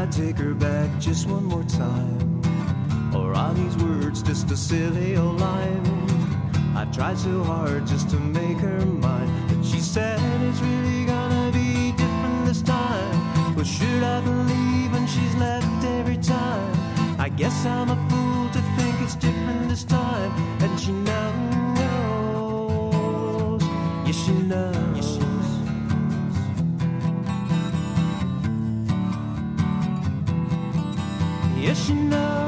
[0.00, 2.40] I take her back just one more time?
[3.14, 5.82] Or are these words just a silly old line?
[6.74, 11.50] I tried so hard just to make her mine, but she said it's really gonna
[11.52, 13.54] be different this time.
[13.54, 16.72] Well, should I believe when she's left every time?
[17.20, 20.32] I guess I'm a fool to think it's different this time,
[20.62, 21.20] and she knows.
[24.06, 24.79] Yes, she knows.
[31.90, 32.39] Yes, she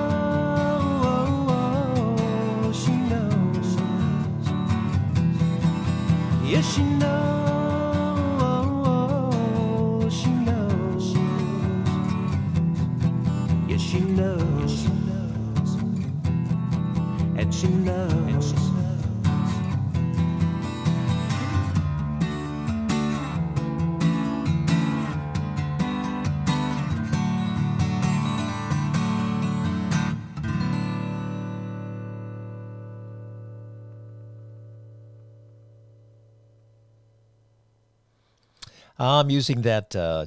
[39.02, 40.26] I'm using that uh,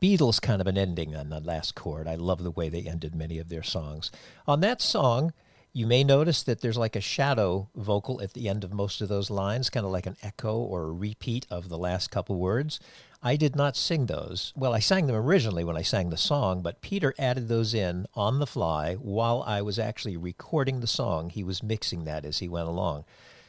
[0.00, 2.08] Beatles kind of an ending on the last chord.
[2.08, 4.10] I love the way they ended many of their songs.
[4.46, 5.34] On that song,
[5.74, 9.10] you may notice that there's like a shadow vocal at the end of most of
[9.10, 12.80] those lines, kind of like an echo or a repeat of the last couple words.
[13.22, 14.54] I did not sing those.
[14.56, 18.06] Well, I sang them originally when I sang the song, but Peter added those in
[18.14, 21.28] on the fly while I was actually recording the song.
[21.28, 23.04] He was mixing that as he went along.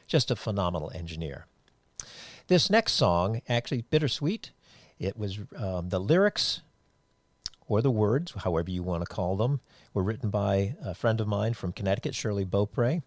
[0.08, 1.48] Just a phenomenal engineer.
[2.48, 4.52] This next song, actually bittersweet,
[5.00, 6.62] it was um, the lyrics
[7.68, 9.62] or the words, however you want to call them,
[9.94, 13.02] were written by a friend of mine from Connecticut, Shirley Beaupre.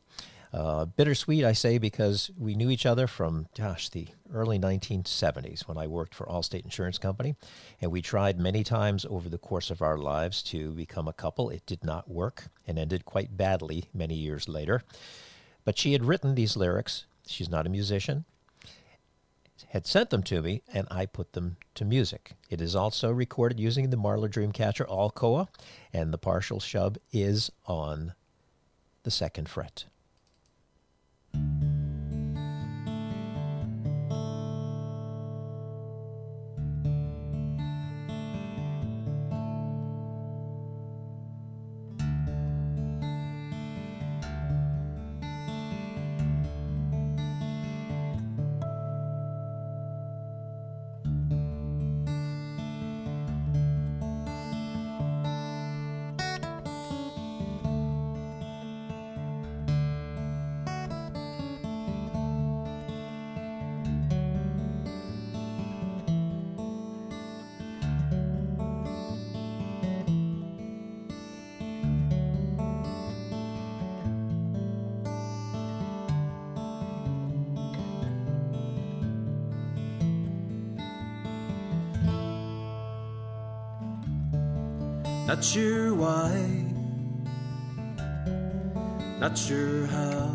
[0.55, 5.77] Uh, bittersweet, I say, because we knew each other from, gosh, the early 1970s when
[5.77, 7.37] I worked for Allstate Insurance Company.
[7.83, 11.51] And we tried many times over the course of our lives to become a couple.
[11.51, 14.83] It did not work and ended quite badly many years later.
[15.67, 17.05] But she had written these lyrics.
[17.27, 18.25] She's not a musician
[19.69, 22.33] had sent them to me, and I put them to music.
[22.51, 25.49] It is also recorded using the Marlar Dreamcatcher all Koa,
[25.93, 28.15] and the partial Shubb is on
[29.03, 29.87] the second fret.
[85.47, 86.33] Sure why,
[89.21, 90.35] not sure how.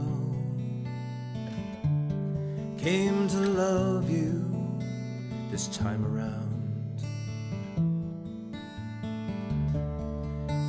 [2.77, 4.41] came to love you
[5.51, 6.49] this time around.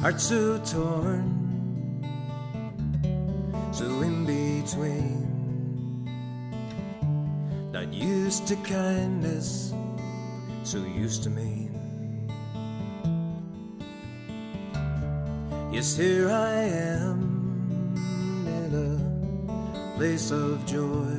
[0.02, 1.24] Heart so torn,
[3.72, 5.22] so in between.
[7.70, 9.72] Not used to kindness,
[10.64, 11.81] so used to mean.
[15.72, 17.96] Yes, here I am
[18.46, 21.16] in a place of joy.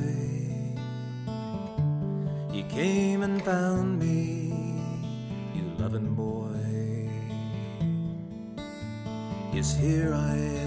[2.52, 4.54] You came and found me,
[5.56, 7.10] you loving boy.
[9.52, 10.63] Yes, here I am.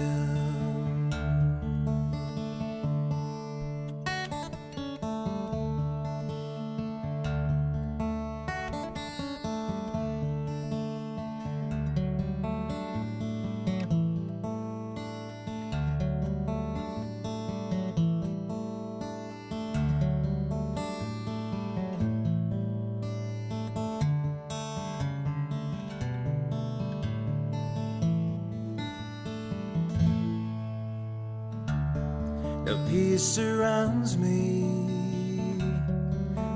[32.68, 34.68] No peace surrounds me,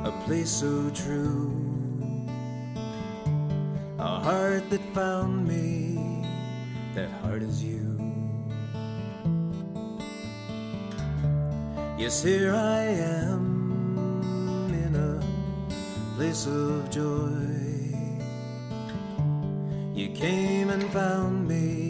[0.05, 1.57] a place so true.
[3.99, 5.97] A heart that found me,
[6.95, 7.97] that heart is you.
[11.97, 15.19] Yes, here I am in a
[16.17, 17.41] place of joy.
[19.95, 21.82] You came and found me,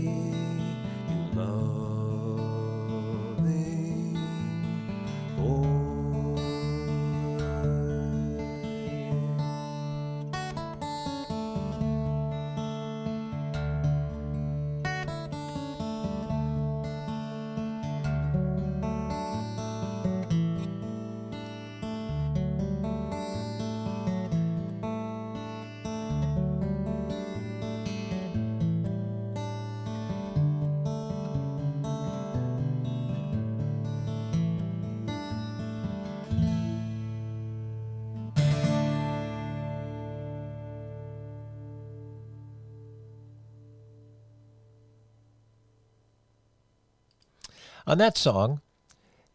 [47.93, 48.63] On that song,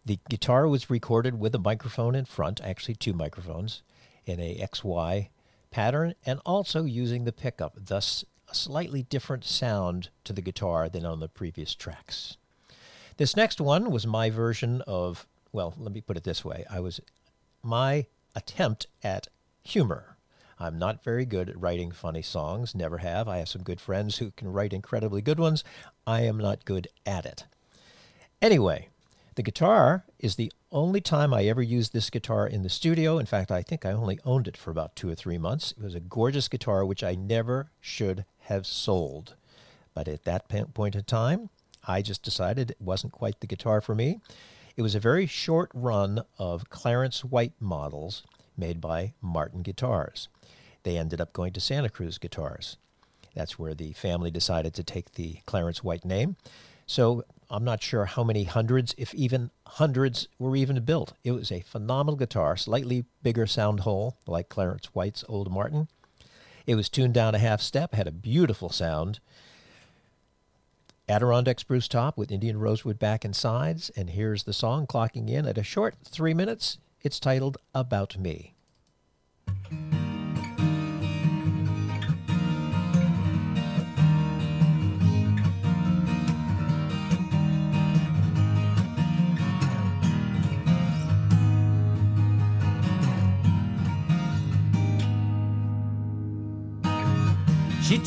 [0.03, 3.83] the guitar was recorded with a microphone in front, actually two microphones,
[4.25, 5.29] in a XY
[5.69, 11.05] pattern, and also using the pickup, thus a slightly different sound to the guitar than
[11.05, 12.37] on the previous tracks.
[13.17, 16.65] This next one was my version of, well, let me put it this way.
[16.67, 16.99] I was
[17.61, 19.27] my attempt at
[19.61, 20.17] humor.
[20.57, 23.27] I'm not very good at writing funny songs, never have.
[23.27, 25.63] I have some good friends who can write incredibly good ones.
[26.07, 27.45] I am not good at it.
[28.41, 28.89] Anyway,
[29.35, 33.17] the guitar is the only time I ever used this guitar in the studio.
[33.17, 35.73] In fact, I think I only owned it for about two or three months.
[35.77, 39.35] It was a gorgeous guitar which I never should have sold.
[39.93, 41.49] But at that point in time,
[41.88, 44.19] I just decided it wasn't quite the guitar for me.
[44.75, 48.23] It was a very short run of Clarence White models
[48.55, 50.27] made by Martin Guitars.
[50.83, 52.77] They ended up going to Santa Cruz Guitars.
[53.33, 56.35] That's where the family decided to take the Clarence White name.
[56.85, 61.13] So I'm not sure how many hundreds, if even hundreds, were even built.
[61.23, 65.87] It was a phenomenal guitar, slightly bigger sound hole, like Clarence White's old Martin.
[66.65, 69.21] It was tuned down a half step, had a beautiful sound.
[71.07, 73.89] Adirondack spruce top with Indian rosewood back and sides.
[73.95, 76.79] And here's the song clocking in at a short three minutes.
[77.01, 78.56] It's titled About Me.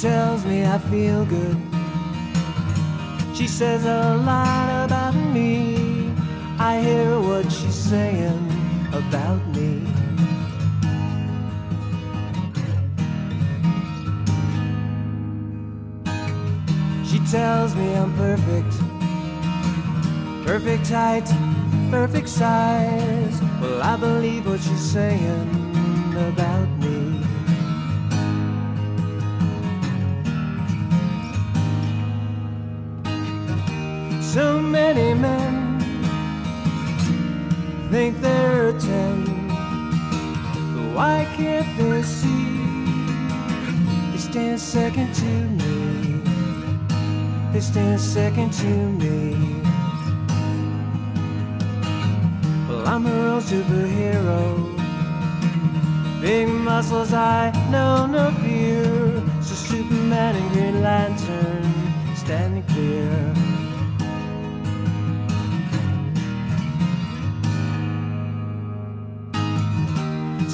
[0.01, 1.59] Tells me I feel good.
[3.37, 6.11] She says a lot about me.
[6.59, 8.47] I hear what she's saying
[8.95, 9.85] about me.
[17.05, 18.73] She tells me I'm perfect.
[20.47, 21.29] Perfect height,
[21.91, 23.39] perfect size.
[23.61, 25.49] Well, I believe what she's saying
[26.17, 26.80] about me.
[34.33, 35.81] So many men
[37.91, 39.25] think they're ten.
[40.73, 42.63] But why can't they see?
[44.13, 46.23] They stand second to me.
[47.53, 48.73] They stand second to
[49.03, 49.35] me.
[52.69, 54.43] Well, I'm a real superhero.
[56.21, 58.85] Big muscles, I know no fear.
[59.43, 61.67] So Superman and Green Lantern
[62.15, 63.35] standing clear.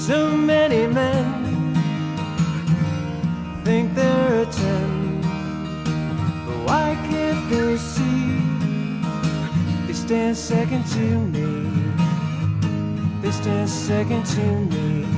[0.07, 1.75] So many men
[3.65, 5.21] think they're a ten,
[6.47, 8.39] but why can't they see?
[9.89, 11.93] They stand second to me.
[13.21, 15.16] They stand second to me.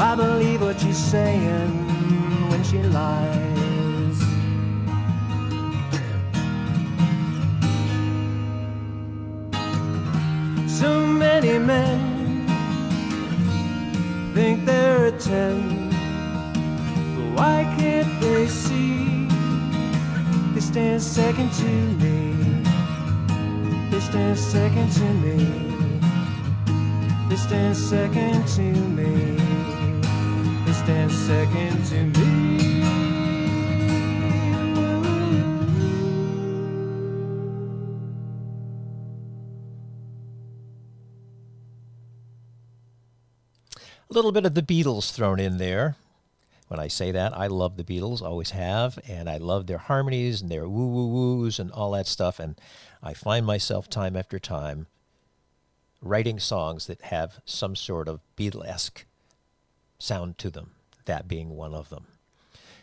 [0.00, 1.70] I believe what she's saying
[2.50, 4.18] when she lies.
[10.80, 12.46] So many men
[14.34, 15.90] think they're a ten,
[17.16, 19.26] but why can't they see?
[20.54, 21.70] They stand second to
[22.02, 22.34] me.
[23.90, 25.37] They stand second to me.
[31.90, 31.94] A
[44.10, 45.96] little bit of the Beatles thrown in there.
[46.66, 50.42] When I say that, I love the Beatles, always have, and I love their harmonies
[50.42, 52.38] and their woo woo woos and all that stuff.
[52.38, 52.60] And
[53.02, 54.88] I find myself time after time
[56.02, 59.04] writing songs that have some sort of Beatlesque
[59.98, 60.72] sound to them,
[61.08, 62.06] that being one of them.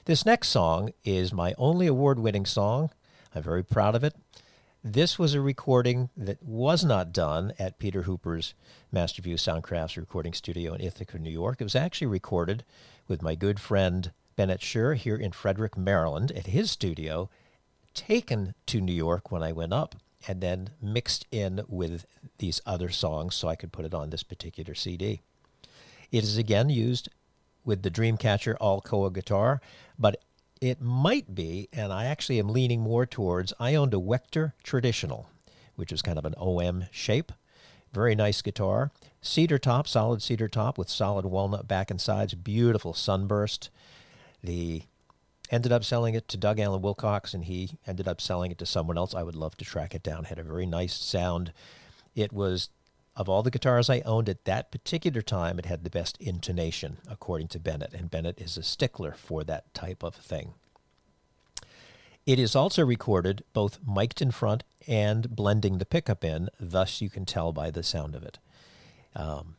[0.03, 2.89] This next song is my only award winning song.
[3.33, 4.13] I'm very proud of it.
[4.83, 8.53] This was a recording that was not done at Peter Hooper's
[8.93, 11.59] Masterview Soundcrafts recording studio in Ithaca, New York.
[11.59, 12.63] It was actually recorded
[13.07, 17.29] with my good friend Bennett Scher here in Frederick, Maryland, at his studio,
[17.95, 19.95] taken to New York when I went up,
[20.27, 22.05] and then mixed in with
[22.37, 25.21] these other songs so I could put it on this particular CD.
[26.11, 27.09] It is again used
[27.65, 29.59] with the Dreamcatcher all Koa guitar,
[29.99, 30.21] but
[30.61, 35.27] it might be, and I actually am leaning more towards, I owned a Wechter Traditional,
[35.75, 37.31] which is kind of an OM shape.
[37.91, 38.91] Very nice guitar.
[39.21, 42.33] Cedar top, solid cedar top with solid walnut back and sides.
[42.33, 43.69] Beautiful sunburst.
[44.43, 44.83] The
[45.49, 48.65] ended up selling it to Doug Allen Wilcox, and he ended up selling it to
[48.65, 49.13] someone else.
[49.13, 50.25] I would love to track it down.
[50.25, 51.53] Had a very nice sound.
[52.15, 52.69] It was
[53.15, 56.97] of all the guitars I owned at that particular time, it had the best intonation,
[57.09, 60.53] according to Bennett, and Bennett is a stickler for that type of thing.
[62.25, 67.09] It is also recorded both mic'd in front and blending the pickup in, thus you
[67.09, 68.39] can tell by the sound of it.
[69.15, 69.55] Um,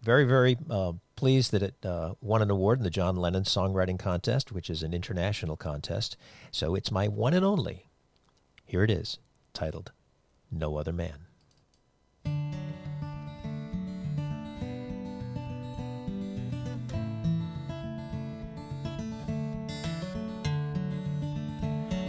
[0.00, 3.98] very, very uh, pleased that it uh, won an award in the John Lennon Songwriting
[3.98, 6.16] Contest, which is an international contest.
[6.50, 7.88] So it's my one and only.
[8.64, 9.18] Here it is,
[9.52, 9.92] titled
[10.50, 11.25] No Other Man.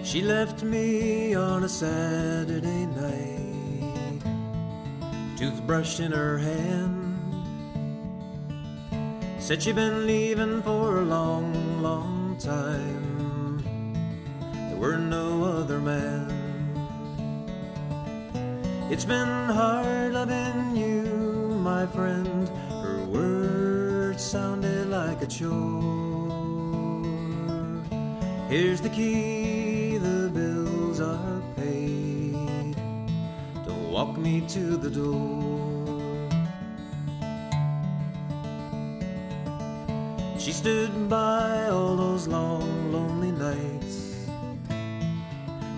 [0.08, 4.22] She left me on a Saturday night,
[5.36, 7.20] toothbrush in her hand.
[9.38, 13.60] Said she'd been leaving for a long, long time.
[14.70, 16.32] There were no other men.
[18.90, 21.04] It's been hard loving you,
[21.62, 22.48] my friend.
[22.70, 26.08] Her words sounded like a chore.
[28.48, 29.47] Here's the key,
[33.98, 35.42] walk me to the door.
[40.38, 44.30] She stood by all those long, lonely nights.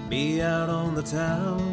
[0.09, 1.63] Me out on the town.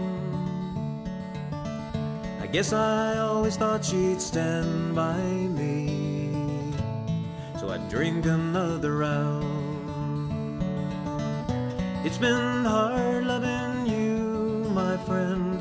[2.41, 5.21] I guess I always thought she'd stand by
[5.61, 6.31] me.
[7.59, 10.63] So I'd drink another round.
[12.05, 15.56] It's been hard loving you, my friend.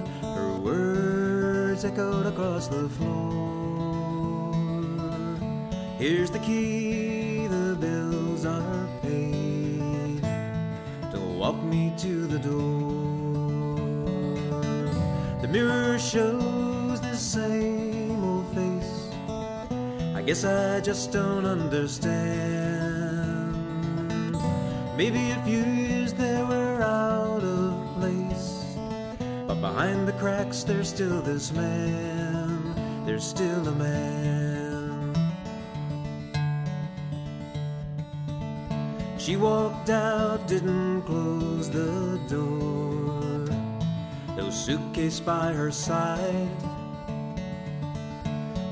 [0.66, 4.56] Words echoed across the floor.
[6.00, 10.22] Here's the key, the bills are paid.
[11.12, 13.46] Don't walk me to the door.
[15.44, 19.12] The mirror shows the same old face.
[20.16, 22.26] I guess I just don't understand.
[24.98, 25.95] Maybe a few
[29.76, 32.74] behind the cracks there's still this man,
[33.06, 35.14] there's still a man.
[39.18, 43.50] She walked out, didn't close the door,
[44.38, 46.48] no suitcase by her side.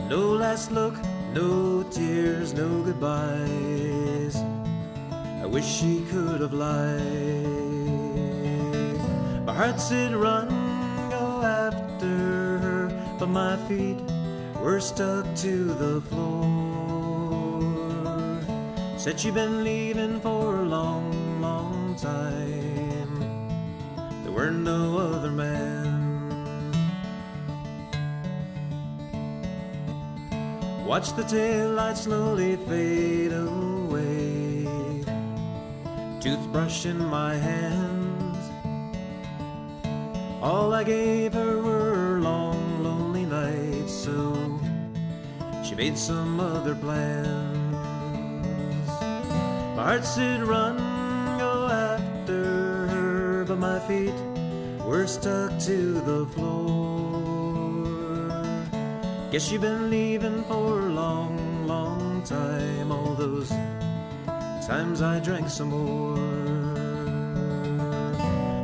[0.07, 0.95] No last look,
[1.33, 4.37] no tears, no goodbyes.
[5.43, 7.01] I wish she could have lied.
[9.45, 10.62] My heart said run,
[13.33, 13.97] my feet
[14.61, 17.59] were stuck to the floor.
[18.95, 23.19] Said she'd been leaving for a long, long time.
[24.23, 26.71] There were no other men.
[30.85, 34.67] Watch the tail light slowly fade away.
[36.21, 38.37] Toothbrush in my hand.
[40.39, 41.72] All I gave her
[45.63, 47.73] she made some other plans.
[49.75, 50.77] My heart said, run,
[51.39, 54.13] go after her, but my feet
[54.85, 56.83] were stuck to the floor.
[59.31, 62.91] Guess you've been leaving for a long, long time.
[62.91, 63.49] All those
[64.67, 66.15] times I drank some more.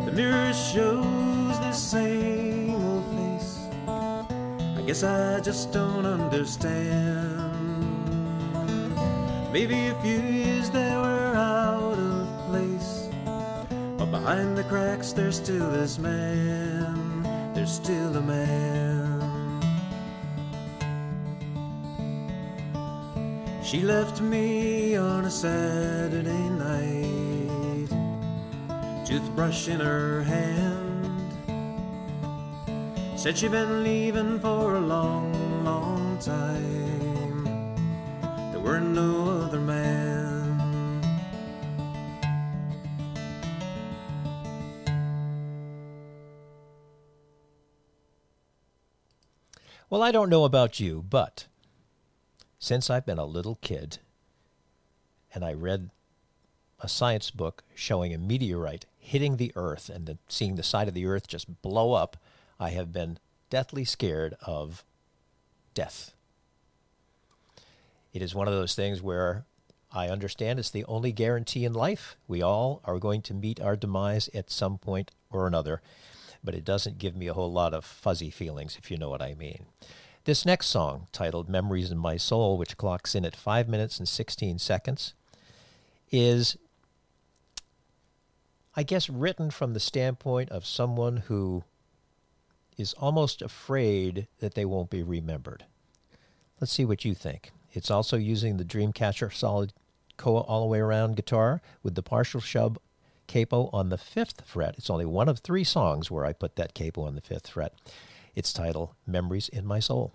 [0.05, 2.18] The mirror shows the same
[4.89, 6.73] guess I just don't understand.
[9.53, 13.07] Maybe a few years they were out of place.
[13.99, 17.21] But behind the cracks, there's still this man.
[17.53, 19.61] There's still a man.
[23.63, 27.91] She left me on a Saturday night,
[29.05, 30.68] toothbrush in her hand.
[33.19, 37.43] Said she'd been leaving for a long, long time.
[38.53, 41.01] There were no other men.
[49.89, 51.47] Well, I don't know about you, but
[52.57, 53.97] since I've been a little kid
[55.35, 55.89] and I read
[56.79, 60.93] a science book showing a meteorite hitting the earth and then seeing the side of
[60.93, 62.15] the earth just blow up,
[62.59, 64.83] I have been deathly scared of
[65.73, 66.13] death.
[68.11, 69.45] It is one of those things where
[69.91, 72.15] I understand it's the only guarantee in life.
[72.27, 75.81] We all are going to meet our demise at some point or another,
[76.43, 79.21] but it doesn't give me a whole lot of fuzzy feelings, if you know what
[79.21, 79.65] I mean.
[80.25, 84.07] This next song, titled Memories in My Soul, which clocks in at 5 minutes and
[84.07, 85.13] 16 seconds,
[86.11, 86.57] is,
[88.75, 91.63] I guess, written from the standpoint of someone who
[92.79, 95.65] is almost afraid that they won't be remembered.
[96.61, 97.51] Let's see what you think.
[97.73, 99.73] It's also using the Dreamcatcher solid
[100.17, 102.77] Koa all the way around guitar with the partial Shubb
[103.27, 104.75] capo on the fifth fret.
[104.77, 107.73] It's only one of three songs where I put that capo on the fifth fret.
[108.33, 110.13] Its title, Memories in My Soul.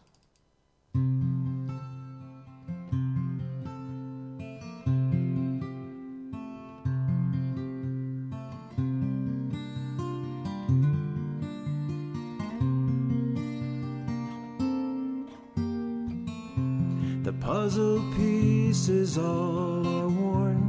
[17.65, 20.61] Puzzle pieces all are worn.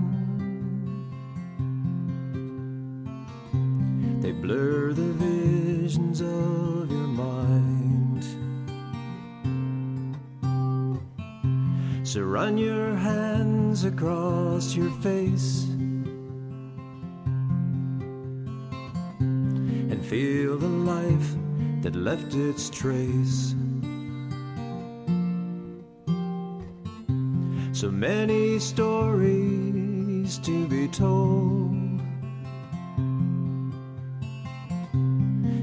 [4.22, 8.24] They blur the visions of your mind.
[12.08, 15.66] So run your hands across your face
[19.20, 21.36] and feel the life
[21.82, 23.54] that left its trace.
[27.76, 32.00] So many stories to be told.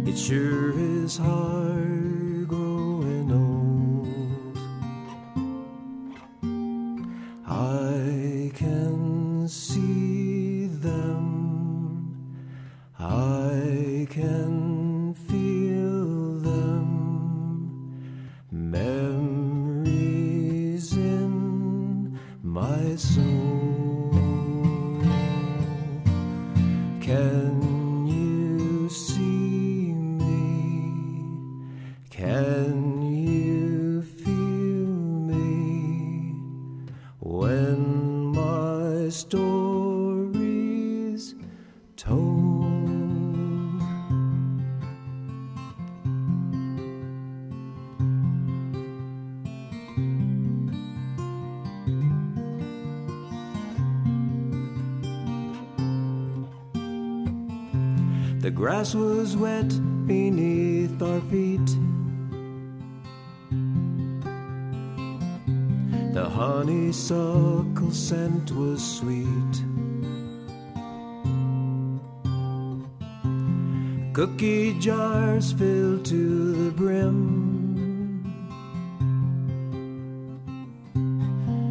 [0.07, 4.59] It sure is hard growing old.
[7.47, 7.82] I
[58.83, 59.69] grass was wet
[60.09, 61.71] beneath our feet.
[66.13, 69.55] The honeysuckle scent was sweet.
[74.15, 77.39] Cookie jars filled to the brim.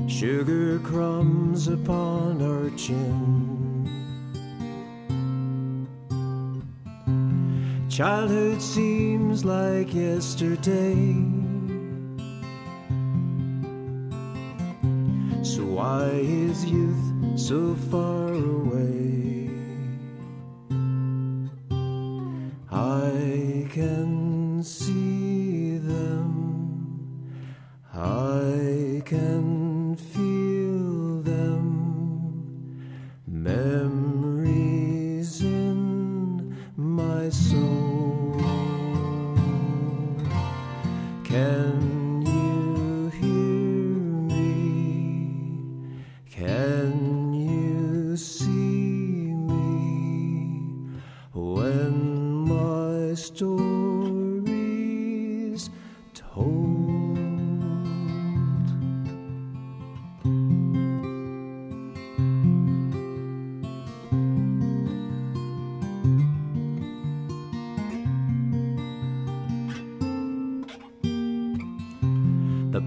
[0.07, 3.40] Sugar crumbs upon our chin.
[7.91, 10.95] Childhood seems like yesterday.
[15.43, 18.20] So why is youth so far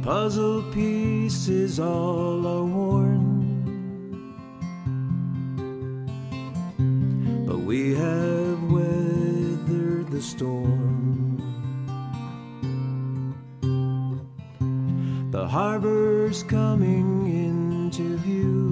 [0.05, 3.41] puzzle pieces all are worn.
[7.47, 11.41] But we have weathered the storm.
[15.31, 18.64] The harbor's coming into view.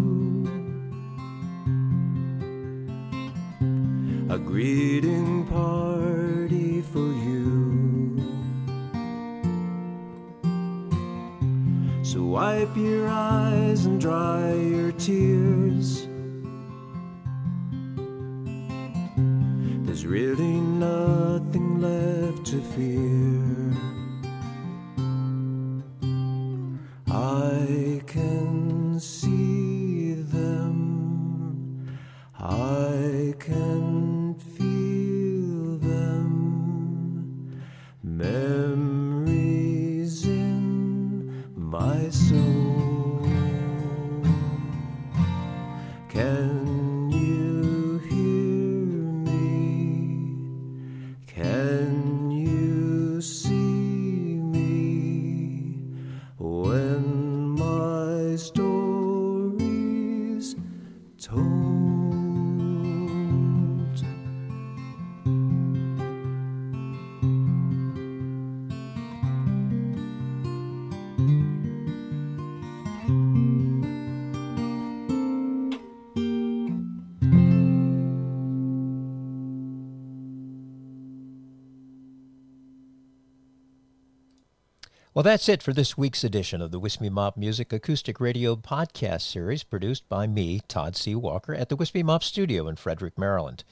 [85.22, 89.20] Well, that's it for this week's edition of the Wispy Mop Music Acoustic Radio Podcast
[89.20, 91.14] Series produced by me, Todd C.
[91.14, 93.62] Walker, at the Wispy Mop Studio in Frederick, Maryland.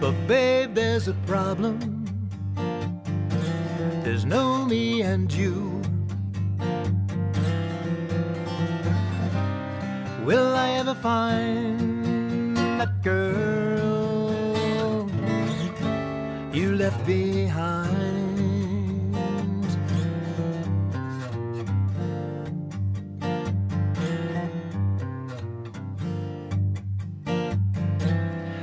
[0.00, 1.78] But babe, there's a problem.
[4.02, 5.80] There's no me and you.
[10.24, 11.87] Will I ever find
[12.78, 14.30] that girl
[16.52, 17.96] you left behind?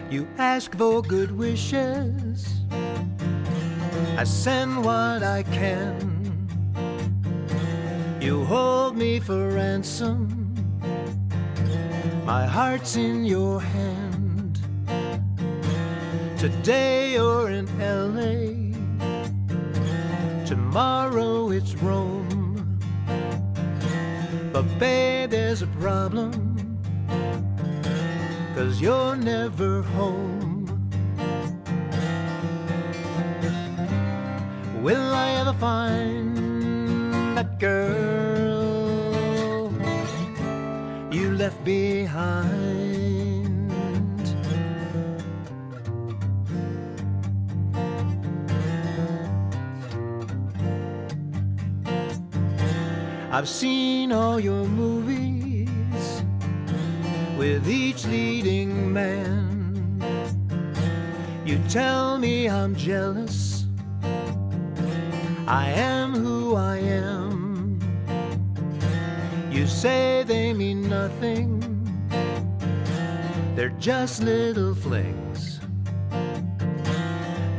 [0.10, 2.62] You ask for good wishes.
[4.18, 6.48] I send what I can.
[8.22, 10.46] You hold me for ransom.
[12.26, 14.05] My heart's in your hand.
[16.46, 18.70] Today you're in LA.
[20.46, 22.78] Tomorrow it's Rome.
[24.54, 26.32] But babe, there's a problem.
[28.54, 30.70] Cause you're never home.
[34.84, 36.38] Will I ever find
[37.36, 39.74] that girl
[41.12, 42.85] you left behind?
[53.38, 56.24] I've seen all your movies
[57.38, 60.02] with each leading man.
[61.45, 63.66] You tell me I'm jealous.
[65.48, 67.78] I am who I am.
[69.52, 71.60] You say they mean nothing,
[73.53, 75.60] they're just little flings.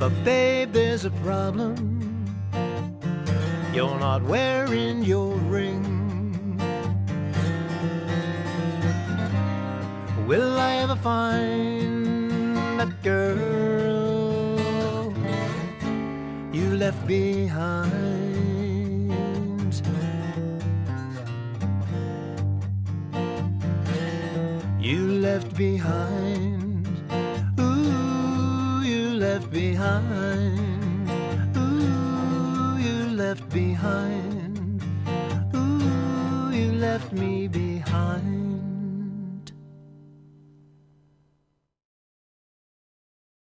[0.00, 1.85] But babe, there's a problem.
[3.76, 5.84] You're not wearing your ring.
[10.26, 14.56] Will I ever find that girl
[16.54, 17.92] you left behind?
[24.80, 26.88] You left behind.
[27.60, 30.55] Ooh, you left behind.
[33.36, 34.82] Left behind.
[35.54, 38.35] Ooh, you left me behind.